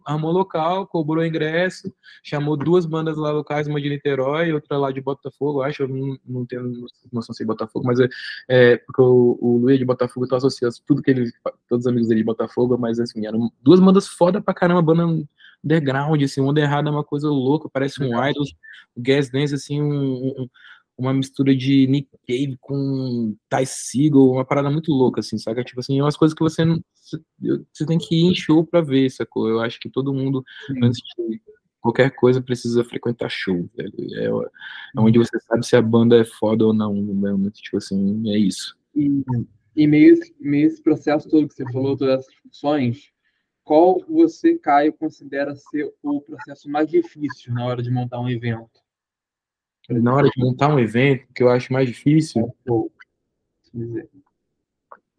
armou 0.05 0.31
local, 0.31 0.87
cobrou 0.87 1.25
ingresso, 1.25 1.93
chamou 2.23 2.55
duas 2.55 2.85
bandas 2.85 3.17
lá 3.17 3.29
locais, 3.29 3.67
uma 3.67 3.81
de 3.81 3.89
Niterói, 3.89 4.53
outra 4.53 4.77
lá 4.77 4.89
de 4.89 5.01
Botafogo, 5.01 5.63
acho, 5.63 5.83
eu 5.83 5.89
não, 5.89 6.17
não 6.25 6.45
tenho 6.45 6.85
noção 7.11 7.35
se 7.35 7.43
é 7.43 7.45
Botafogo, 7.45 7.85
mas 7.85 7.99
é, 7.99 8.07
é 8.47 8.77
porque 8.77 9.01
o, 9.01 9.37
o 9.41 9.57
Luiz 9.57 9.77
de 9.77 9.83
Botafogo 9.83 10.25
tá 10.27 10.37
associado 10.37 10.73
tudo 10.87 11.01
que 11.01 11.11
ele, 11.11 11.29
todos 11.67 11.85
os 11.85 11.91
amigos 11.91 12.07
dele 12.07 12.21
de 12.21 12.25
Botafogo, 12.25 12.77
mas 12.77 12.97
assim, 12.97 13.25
eram 13.25 13.51
duas 13.61 13.81
bandas 13.81 14.07
foda 14.07 14.41
pra 14.41 14.53
caramba, 14.53 14.81
banda 14.81 15.27
underground, 15.61 16.23
assim, 16.23 16.39
onda 16.39 16.61
errada 16.61 16.87
é 16.87 16.91
uma 16.91 17.03
coisa 17.03 17.27
louca, 17.27 17.67
parece 17.67 18.01
um 18.01 18.07
idol, 18.25 18.45
o 18.95 19.01
Gas 19.01 19.29
Dance, 19.29 19.53
assim, 19.53 19.81
um, 19.81 19.89
um 19.91 20.49
uma 20.97 21.13
mistura 21.13 21.55
de 21.55 21.87
Nick 21.87 22.09
Cave 22.27 22.57
com 22.59 23.35
Ty 23.49 23.65
Seagal, 23.65 24.31
uma 24.31 24.45
parada 24.45 24.69
muito 24.69 24.91
louca, 24.91 25.19
assim, 25.19 25.37
saca? 25.37 25.63
Tipo 25.63 25.79
assim, 25.79 25.99
é 25.99 26.03
umas 26.03 26.17
coisas 26.17 26.35
que 26.35 26.43
você 26.43 26.63
não, 26.63 26.81
você 27.73 27.85
tem 27.85 27.97
que 27.97 28.15
ir 28.15 28.25
em 28.25 28.35
show 28.35 28.65
pra 28.65 28.81
ver, 28.81 29.09
sacou? 29.09 29.49
Eu 29.49 29.59
acho 29.59 29.79
que 29.79 29.89
todo 29.89 30.13
mundo, 30.13 30.43
Sim. 30.67 30.83
antes 30.83 30.99
de 31.17 31.41
qualquer 31.79 32.11
coisa, 32.11 32.41
precisa 32.41 32.83
frequentar 32.83 33.29
show, 33.29 33.69
velho. 33.75 33.93
É, 34.13 34.25
é, 34.25 34.99
onde 34.99 35.17
você 35.17 35.39
sabe 35.39 35.65
se 35.65 35.75
a 35.75 35.81
banda 35.81 36.17
é 36.17 36.23
foda 36.23 36.65
ou 36.65 36.73
não, 36.73 36.93
mesmo. 36.93 37.49
Tipo 37.49 37.77
assim, 37.77 38.29
é 38.29 38.37
isso. 38.37 38.77
E, 38.95 39.09
e 39.75 39.87
meio, 39.87 40.17
meio 40.39 40.67
esse 40.67 40.81
processo 40.81 41.27
todo 41.27 41.47
que 41.47 41.55
você 41.55 41.65
falou, 41.71 41.97
todas 41.97 42.19
essas 42.19 42.35
funções, 42.35 43.11
qual 43.63 43.99
você, 44.07 44.57
Caio, 44.57 44.93
considera 44.93 45.55
ser 45.55 45.91
o 46.03 46.21
processo 46.21 46.69
mais 46.69 46.89
difícil 46.89 47.53
na 47.53 47.65
hora 47.65 47.81
de 47.81 47.89
montar 47.89 48.19
um 48.19 48.29
evento? 48.29 48.80
Na 49.89 50.13
hora 50.13 50.29
de 50.29 50.41
montar 50.41 50.73
um 50.73 50.79
evento, 50.79 51.27
que 51.33 51.43
eu 51.43 51.49
acho 51.49 51.73
mais 51.73 51.87
difícil, 51.87 52.53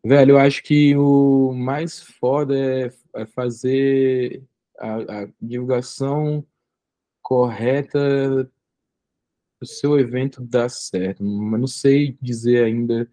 velho, 0.05 0.33
eu 0.33 0.39
acho 0.39 0.63
que 0.63 0.97
o 0.97 1.53
mais 1.53 2.01
foda 2.01 2.57
é, 2.57 2.93
é 3.17 3.27
fazer 3.27 4.43
a, 4.79 5.23
a 5.23 5.29
divulgação 5.41 6.45
correta 7.23 8.51
do 9.61 9.67
seu 9.67 9.99
evento 9.99 10.43
dar 10.43 10.69
certo. 10.69 11.25
Mas 11.25 11.61
não 11.61 11.69
sei 11.69 12.19
dizer 12.21 12.65
ainda 12.65 13.09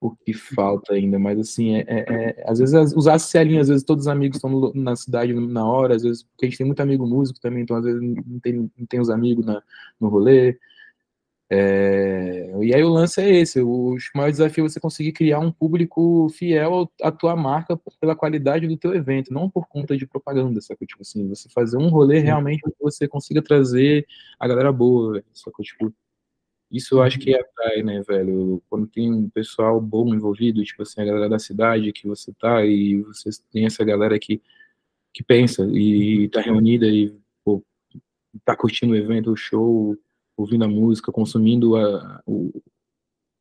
o 0.00 0.14
que 0.14 0.32
falta 0.32 0.94
ainda, 0.94 1.18
mas 1.18 1.38
assim, 1.40 1.74
é, 1.74 1.84
é, 1.88 2.04
é 2.08 2.44
às 2.46 2.60
vezes 2.60 2.94
usar 2.94 3.14
a 3.14 3.18
celinha, 3.18 3.60
às 3.60 3.66
vezes 3.68 3.82
todos 3.82 4.04
os 4.04 4.08
amigos 4.08 4.36
estão 4.36 4.72
na 4.72 4.94
cidade 4.94 5.34
na 5.34 5.66
hora, 5.66 5.96
às 5.96 6.04
vezes, 6.04 6.22
porque 6.22 6.46
a 6.46 6.48
gente 6.48 6.58
tem 6.58 6.66
muito 6.66 6.80
amigo 6.80 7.04
músico 7.04 7.40
também, 7.40 7.62
então 7.64 7.76
às 7.76 7.84
vezes 7.84 8.00
não 8.00 8.38
tem, 8.38 8.70
não 8.78 8.86
tem 8.88 9.00
os 9.00 9.10
amigos 9.10 9.44
na, 9.44 9.60
no 10.00 10.08
rolê, 10.08 10.56
é, 11.50 12.50
e 12.62 12.74
aí 12.74 12.84
o 12.84 12.90
lance 12.90 13.20
é 13.22 13.30
esse, 13.30 13.60
o 13.62 13.96
maior 14.14 14.30
desafio 14.30 14.66
é 14.66 14.68
você 14.68 14.78
conseguir 14.78 15.12
criar 15.12 15.38
um 15.38 15.50
público 15.50 16.28
fiel 16.28 16.90
à 17.02 17.10
tua 17.10 17.34
marca 17.34 17.78
pela 17.98 18.14
qualidade 18.14 18.68
do 18.68 18.76
teu 18.76 18.94
evento, 18.94 19.32
não 19.32 19.48
por 19.48 19.66
conta 19.66 19.96
de 19.96 20.06
propaganda, 20.06 20.60
sabe? 20.60 20.84
Tipo 20.84 21.00
assim, 21.00 21.26
você 21.26 21.48
fazer 21.48 21.78
um 21.78 21.88
rolê 21.88 22.18
realmente 22.18 22.60
que 22.60 22.70
você 22.78 23.08
consiga 23.08 23.40
trazer 23.40 24.06
a 24.38 24.46
galera 24.46 24.70
boa? 24.70 25.22
Tipo, 25.62 25.94
isso 26.70 26.96
eu 26.96 27.02
acho 27.02 27.18
que 27.18 27.34
é 27.34 27.40
atrai, 27.40 27.82
né, 27.82 28.02
velho? 28.06 28.62
Quando 28.68 28.86
tem 28.86 29.10
um 29.10 29.30
pessoal 29.30 29.80
bom 29.80 30.14
envolvido, 30.14 30.62
tipo 30.62 30.82
assim, 30.82 31.00
a 31.00 31.04
galera 31.04 31.30
da 31.30 31.38
cidade 31.38 31.92
que 31.92 32.06
você 32.06 32.30
tá 32.34 32.64
e 32.66 33.00
você 33.02 33.30
tem 33.50 33.64
essa 33.64 33.82
galera 33.84 34.18
que, 34.18 34.42
que 35.14 35.22
pensa 35.24 35.66
e 35.72 36.28
tá 36.28 36.42
reunida 36.42 36.86
e 36.86 37.14
pô, 37.42 37.64
tá 38.44 38.54
curtindo 38.54 38.92
o 38.92 38.96
evento, 38.96 39.32
o 39.32 39.36
show, 39.36 39.96
ouvindo 40.38 40.64
a 40.64 40.68
música, 40.68 41.10
consumindo 41.10 41.76
a, 41.76 42.22
o, 42.24 42.62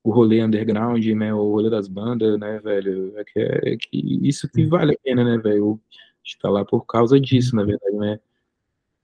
o 0.03 0.11
rolê 0.11 0.43
underground, 0.43 1.05
né, 1.05 1.31
o 1.33 1.51
rolê 1.51 1.69
das 1.69 1.87
bandas, 1.87 2.39
né, 2.39 2.59
velho, 2.59 3.13
é 3.17 3.23
que, 3.23 3.39
é 3.39 3.77
que 3.77 4.27
isso 4.27 4.49
que 4.49 4.65
vale 4.65 4.93
a 4.93 4.97
pena, 5.03 5.23
né, 5.23 5.37
velho, 5.37 5.79
estar 6.25 6.49
lá 6.49 6.65
por 6.65 6.85
causa 6.85 7.19
disso, 7.19 7.55
na 7.55 7.63
verdade, 7.63 7.95
né, 7.95 8.19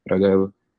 pra, 0.04 0.18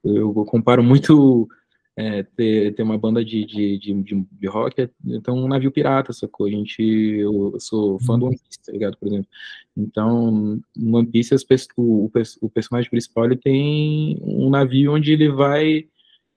eu 0.02 0.34
comparo 0.46 0.82
muito 0.82 1.48
é, 1.96 2.24
ter, 2.24 2.74
ter 2.74 2.82
uma 2.82 2.98
banda 2.98 3.24
de, 3.24 3.46
de, 3.46 3.78
de, 3.78 4.02
de, 4.02 4.46
rock, 4.48 4.90
então 5.06 5.36
um 5.36 5.46
navio 5.46 5.70
pirata, 5.70 6.12
sacou? 6.12 6.46
A 6.46 6.50
gente, 6.50 6.82
eu, 6.82 7.52
eu 7.54 7.60
sou 7.60 8.00
fã 8.00 8.18
do 8.18 8.26
One 8.26 8.36
Piece, 8.36 8.60
tá 8.66 8.72
ligado, 8.72 8.98
por 8.98 9.06
exemplo. 9.06 9.28
Então, 9.76 10.60
no 10.76 10.98
One 10.98 11.06
Piece, 11.06 11.32
as, 11.32 11.44
o, 11.76 12.10
o 12.42 12.50
personagem 12.50 12.90
principal, 12.90 13.26
ele 13.26 13.36
tem 13.36 14.18
um 14.22 14.50
navio 14.50 14.92
onde 14.92 15.12
ele 15.12 15.30
vai 15.30 15.86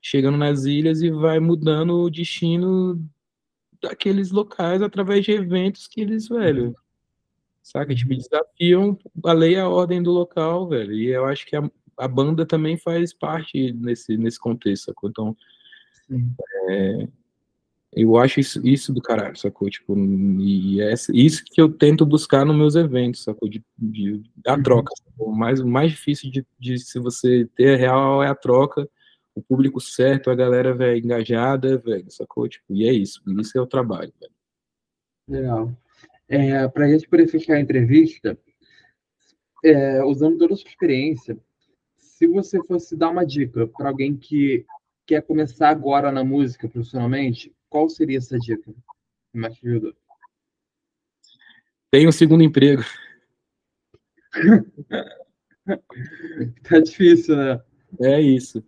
chegando 0.08 0.38
nas 0.38 0.64
ilhas 0.64 1.02
e 1.02 1.12
vai 1.12 1.38
mudando 1.38 2.00
o 2.00 2.10
destino 2.10 3.06
daqueles 3.82 4.32
locais 4.32 4.82
através 4.82 5.26
de 5.26 5.34
eventos 5.34 5.86
que 5.86 6.00
eles, 6.00 6.30
velho, 6.30 6.74
saca? 7.62 7.94
Tipo, 7.94 8.16
desafiam 8.16 8.98
a 9.26 9.34
lei 9.34 9.56
e 9.56 9.58
a 9.58 9.68
ordem 9.68 10.02
do 10.02 10.12
local, 10.12 10.66
velho. 10.70 10.94
E 10.94 11.08
eu 11.08 11.26
acho 11.26 11.46
que 11.46 11.58
a, 11.58 11.72
a 11.98 12.08
banda 12.08 12.46
também 12.46 12.78
faz 12.78 13.12
parte 13.12 13.74
nesse, 13.74 14.16
nesse 14.16 14.40
contexto, 14.40 14.86
sacou? 14.86 15.10
Então, 15.10 15.36
é, 16.70 17.08
eu 17.92 18.16
acho 18.16 18.40
isso, 18.40 18.66
isso 18.66 18.94
do 18.94 19.02
caralho, 19.02 19.36
sacou? 19.36 19.70
Tipo, 19.70 19.94
e 20.40 20.80
é 20.80 20.94
isso 21.14 21.44
que 21.44 21.60
eu 21.60 21.68
tento 21.68 22.06
buscar 22.06 22.46
nos 22.46 22.56
meus 22.56 22.76
eventos, 22.76 23.24
sacou? 23.24 23.50
De, 23.50 23.62
de, 23.78 24.24
da 24.38 24.56
uhum. 24.56 24.64
troca. 24.64 24.94
O 25.20 25.36
mais, 25.36 25.62
mais 25.62 25.92
difícil 25.92 26.32
de, 26.32 26.48
de 26.58 26.80
se 26.80 26.98
você 26.98 27.46
ter 27.58 27.76
real 27.76 28.24
é 28.24 28.30
a 28.30 28.36
troca, 28.36 28.90
o 29.38 29.44
público 29.44 29.80
certo, 29.80 30.32
a 30.32 30.36
galera, 30.36 30.74
velho, 30.74 30.98
engajada, 30.98 31.78
velho, 31.78 32.10
sacou? 32.10 32.50
Tipo, 32.50 32.74
e 32.74 32.88
é 32.88 32.92
isso, 32.92 33.22
isso 33.40 33.56
é 33.56 33.62
o 33.62 33.68
trabalho, 33.68 34.12
velho. 34.20 34.34
Legal. 35.30 35.78
É, 36.28 36.68
para 36.68 36.86
a 36.86 36.90
gente 36.90 37.08
poder 37.08 37.28
fechar 37.28 37.54
a 37.54 37.60
entrevista, 37.60 38.36
é, 39.64 40.04
usando 40.04 40.40
toda 40.40 40.56
a 40.56 40.58
sua 40.58 40.68
experiência, 40.68 41.38
se 41.98 42.26
você 42.26 42.60
fosse 42.64 42.98
dar 42.98 43.10
uma 43.10 43.24
dica 43.24 43.68
para 43.68 43.90
alguém 43.90 44.18
que 44.18 44.66
quer 45.06 45.22
começar 45.22 45.70
agora 45.70 46.12
na 46.12 46.24
música 46.24 46.68
profissionalmente, 46.68 47.54
qual 47.70 47.88
seria 47.88 48.18
essa 48.18 48.40
dica? 48.40 48.74
Ajuda. 49.36 49.94
Tem 51.92 52.08
um 52.08 52.12
segundo 52.12 52.44
emprego. 52.44 52.82
tá 56.64 56.80
difícil, 56.80 57.36
né? 57.36 57.62
É 58.02 58.20
isso. 58.20 58.64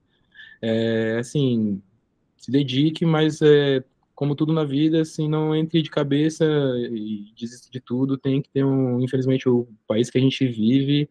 É, 0.62 1.17
assim, 1.19 1.82
se 2.38 2.52
dedique, 2.52 3.06
mas 3.06 3.41
é, 3.41 3.84
como 4.15 4.36
tudo 4.36 4.52
na 4.52 4.65
vida, 4.65 5.02
assim, 5.02 5.30
não 5.30 5.56
entre 5.56 5.82
de 5.82 5.89
cabeça 5.89 6.43
e 6.91 7.32
desista 7.38 7.69
de 7.72 7.80
tudo. 7.80 8.17
Tem 8.17 8.41
que 8.41 8.50
ter 8.50 8.65
um, 8.65 9.00
infelizmente, 9.00 9.48
o 9.48 9.67
país 9.88 10.10
que 10.10 10.17
a 10.17 10.22
gente 10.22 10.45
vive 10.45 11.10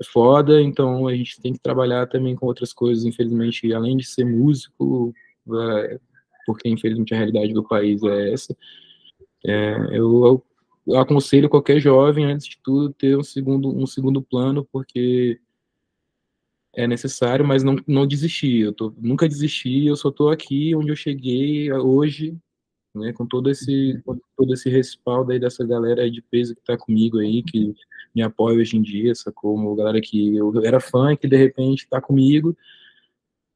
é 0.00 0.04
foda, 0.04 0.60
então 0.60 1.06
a 1.06 1.14
gente 1.14 1.40
tem 1.40 1.52
que 1.52 1.58
trabalhar 1.58 2.06
também 2.06 2.34
com 2.34 2.46
outras 2.46 2.72
coisas, 2.72 3.04
infelizmente, 3.04 3.72
além 3.74 3.96
de 3.96 4.06
ser 4.06 4.24
músico, 4.24 5.14
é, 5.46 6.00
porque 6.46 6.68
infelizmente 6.68 7.14
a 7.14 7.18
realidade 7.18 7.52
do 7.52 7.62
país 7.66 8.02
é 8.02 8.32
essa. 8.32 8.56
É, 9.44 9.74
eu, 9.92 10.42
eu, 10.86 10.98
aconselho 10.98 11.48
qualquer 11.48 11.80
jovem, 11.80 12.24
antes 12.24 12.46
de 12.46 12.58
tudo, 12.62 12.92
ter 12.94 13.16
um 13.16 13.22
segundo, 13.22 13.68
um 13.68 13.86
segundo 13.86 14.22
plano, 14.22 14.66
porque 14.72 15.40
é 16.74 16.86
necessário, 16.86 17.44
mas 17.44 17.62
não, 17.62 17.76
não 17.86 18.06
desistir. 18.06 18.60
Eu 18.60 18.72
tô, 18.72 18.92
nunca 18.98 19.28
desisti, 19.28 19.86
eu 19.86 19.96
só 19.96 20.08
estou 20.08 20.30
aqui 20.30 20.74
onde 20.74 20.90
eu 20.90 20.96
cheguei 20.96 21.72
hoje, 21.72 22.36
né, 22.94 23.12
com 23.12 23.26
todo 23.26 23.50
esse, 23.50 24.00
com 24.04 24.18
todo 24.36 24.52
esse 24.52 24.68
respaldo 24.68 25.32
aí 25.32 25.38
dessa 25.38 25.64
galera 25.66 26.10
de 26.10 26.20
peso 26.22 26.54
que 26.54 26.60
está 26.60 26.76
comigo 26.76 27.18
aí, 27.18 27.42
que 27.42 27.74
me 28.14 28.22
apoia 28.22 28.58
hoje 28.58 28.76
em 28.76 28.82
dia, 28.82 29.14
sacou? 29.14 29.54
Uma 29.54 29.74
galera 29.76 30.00
que 30.00 30.36
eu 30.36 30.52
era 30.64 30.80
fã, 30.80 31.16
que 31.16 31.26
de 31.26 31.36
repente 31.36 31.84
está 31.84 32.00
comigo, 32.00 32.56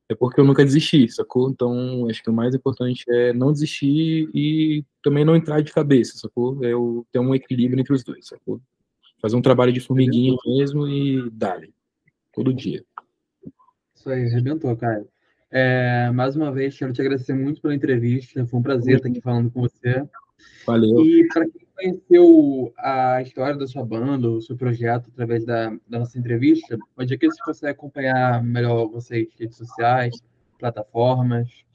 é 0.09 0.15
porque 0.15 0.41
eu 0.41 0.45
nunca 0.45 0.65
desisti, 0.65 1.09
sacou? 1.11 1.51
Então, 1.51 2.09
acho 2.09 2.23
que 2.23 2.31
o 2.31 2.33
mais 2.33 2.55
importante 2.55 3.05
é 3.09 3.33
não 3.33 3.53
desistir 3.53 4.31
e 4.33 4.85
também 5.03 5.25
não 5.25 5.37
entrar 5.37 5.61
de 5.61 5.73
cabeça, 5.73 6.17
sacou? 6.17 6.65
É 6.65 6.73
eu 6.73 7.07
ter 7.13 7.19
um 7.19 7.35
equilíbrio 7.35 7.81
entre 7.81 7.93
os 7.93 8.05
dois, 8.05 8.27
sacou? 8.27 8.61
Fazer 9.21 9.37
um 9.37 9.43
trabalho 9.43 9.73
de 9.73 9.81
formiguinha 9.81 10.37
mesmo 10.47 10.87
e 10.87 11.29
dale, 11.31 11.75
todo 12.33 12.55
dia. 12.55 12.85
Isso 14.07 14.12
aí, 14.12 14.25
arrebentou, 14.27 14.77
Caio. 14.77 15.09
É, 15.51 16.12
mais 16.12 16.37
uma 16.37 16.53
vez, 16.53 16.79
quero 16.79 16.92
te 16.92 17.01
agradecer 17.01 17.35
muito 17.35 17.61
pela 17.61 17.75
entrevista. 17.75 18.47
Foi 18.47 18.61
um 18.61 18.62
prazer 18.62 18.99
estar 18.99 19.09
aqui 19.09 19.21
falando 19.21 19.51
com 19.51 19.62
você. 19.62 20.07
Valeu. 20.64 21.05
E 21.05 21.27
para 21.27 21.45
quem 21.49 21.66
conheceu 21.75 22.73
a 22.79 23.21
história 23.21 23.57
da 23.57 23.66
sua 23.66 23.85
banda, 23.85 24.31
o 24.31 24.40
seu 24.40 24.57
projeto, 24.57 25.11
através 25.12 25.45
da, 25.45 25.71
da 25.88 25.99
nossa 25.99 26.16
entrevista, 26.16 26.79
onde 26.97 27.14
é 27.14 27.19
que 27.19 27.27
você 27.27 27.42
consegue 27.42 27.73
acompanhar 27.73 28.45
melhor 28.45 28.87
vocês? 28.87 29.27
Redes 29.37 29.57
sociais, 29.57 30.14
plataformas? 30.57 31.66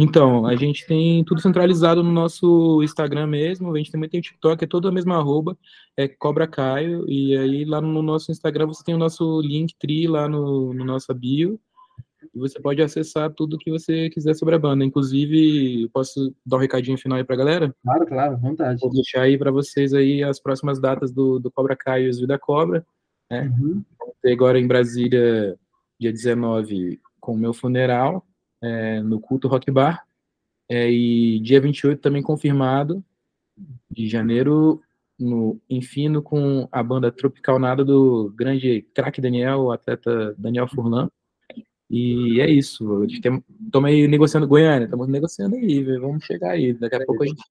Então, 0.00 0.46
a 0.46 0.54
gente 0.54 0.86
tem 0.86 1.24
tudo 1.24 1.40
centralizado 1.40 2.04
no 2.04 2.12
nosso 2.12 2.80
Instagram 2.84 3.26
mesmo, 3.26 3.74
a 3.74 3.78
gente 3.78 3.90
também 3.90 4.08
tem 4.08 4.20
o 4.20 4.22
TikTok, 4.22 4.62
é 4.62 4.66
toda 4.68 4.90
a 4.90 4.92
mesma 4.92 5.16
arroba, 5.16 5.58
é 5.96 6.06
Cobra 6.06 6.46
Caio, 6.46 7.04
e 7.10 7.36
aí 7.36 7.64
lá 7.64 7.80
no 7.80 8.00
nosso 8.00 8.30
Instagram 8.30 8.68
você 8.68 8.84
tem 8.84 8.94
o 8.94 8.98
nosso 8.98 9.40
link 9.40 9.74
tri 9.76 10.06
lá 10.06 10.28
no, 10.28 10.72
no 10.72 10.84
nossa 10.84 11.12
bio, 11.12 11.60
e 12.32 12.38
você 12.38 12.60
pode 12.60 12.80
acessar 12.80 13.34
tudo 13.34 13.58
que 13.58 13.72
você 13.72 14.08
quiser 14.10 14.34
sobre 14.34 14.54
a 14.54 14.58
banda. 14.60 14.84
Inclusive, 14.84 15.88
posso 15.92 16.32
dar 16.46 16.58
um 16.58 16.60
recadinho 16.60 16.96
final 16.96 17.18
aí 17.18 17.24
pra 17.24 17.34
galera? 17.34 17.74
Claro, 17.82 18.06
claro, 18.06 18.36
vontade. 18.38 18.80
Vou 18.80 18.92
deixar 18.92 19.22
aí 19.22 19.36
para 19.36 19.50
vocês 19.50 19.92
aí 19.92 20.22
as 20.22 20.38
próximas 20.38 20.80
datas 20.80 21.10
do, 21.10 21.40
do 21.40 21.50
Cobra 21.50 21.74
Caio 21.74 22.06
e 22.06 22.08
os 22.08 22.20
Vida 22.20 22.38
Cobra, 22.38 22.86
né? 23.28 23.52
Uhum. 23.58 23.82
Agora 24.24 24.60
em 24.60 24.66
Brasília, 24.68 25.58
dia 25.98 26.12
19, 26.12 27.00
com 27.20 27.32
o 27.32 27.36
meu 27.36 27.52
funeral, 27.52 28.24
é, 28.62 29.00
no 29.02 29.20
Culto 29.20 29.48
Rock 29.48 29.70
Bar. 29.70 30.04
É, 30.68 30.90
e 30.90 31.40
dia 31.40 31.60
28 31.60 32.00
também 32.00 32.22
confirmado, 32.22 33.02
de 33.90 34.08
janeiro, 34.08 34.82
no 35.18 35.60
Infino, 35.68 36.22
com 36.22 36.68
a 36.70 36.82
banda 36.82 37.10
Tropical 37.10 37.58
Nada 37.58 37.84
do 37.84 38.32
grande 38.36 38.82
craque 38.94 39.20
Daniel, 39.20 39.60
o 39.60 39.72
atleta 39.72 40.34
Daniel 40.38 40.68
Furlan. 40.68 41.10
E 41.90 42.40
é 42.40 42.50
isso. 42.50 43.04
Estamos 43.04 43.42
aí 43.84 44.06
negociando 44.06 44.46
Goiânia, 44.46 44.84
estamos 44.84 45.08
negociando 45.08 45.56
aí, 45.56 45.82
vamos 45.98 46.24
chegar 46.24 46.50
aí. 46.50 46.74
Daqui 46.74 46.96
a 46.96 47.06
pouco 47.06 47.22
a 47.22 47.26
gente 47.26 47.42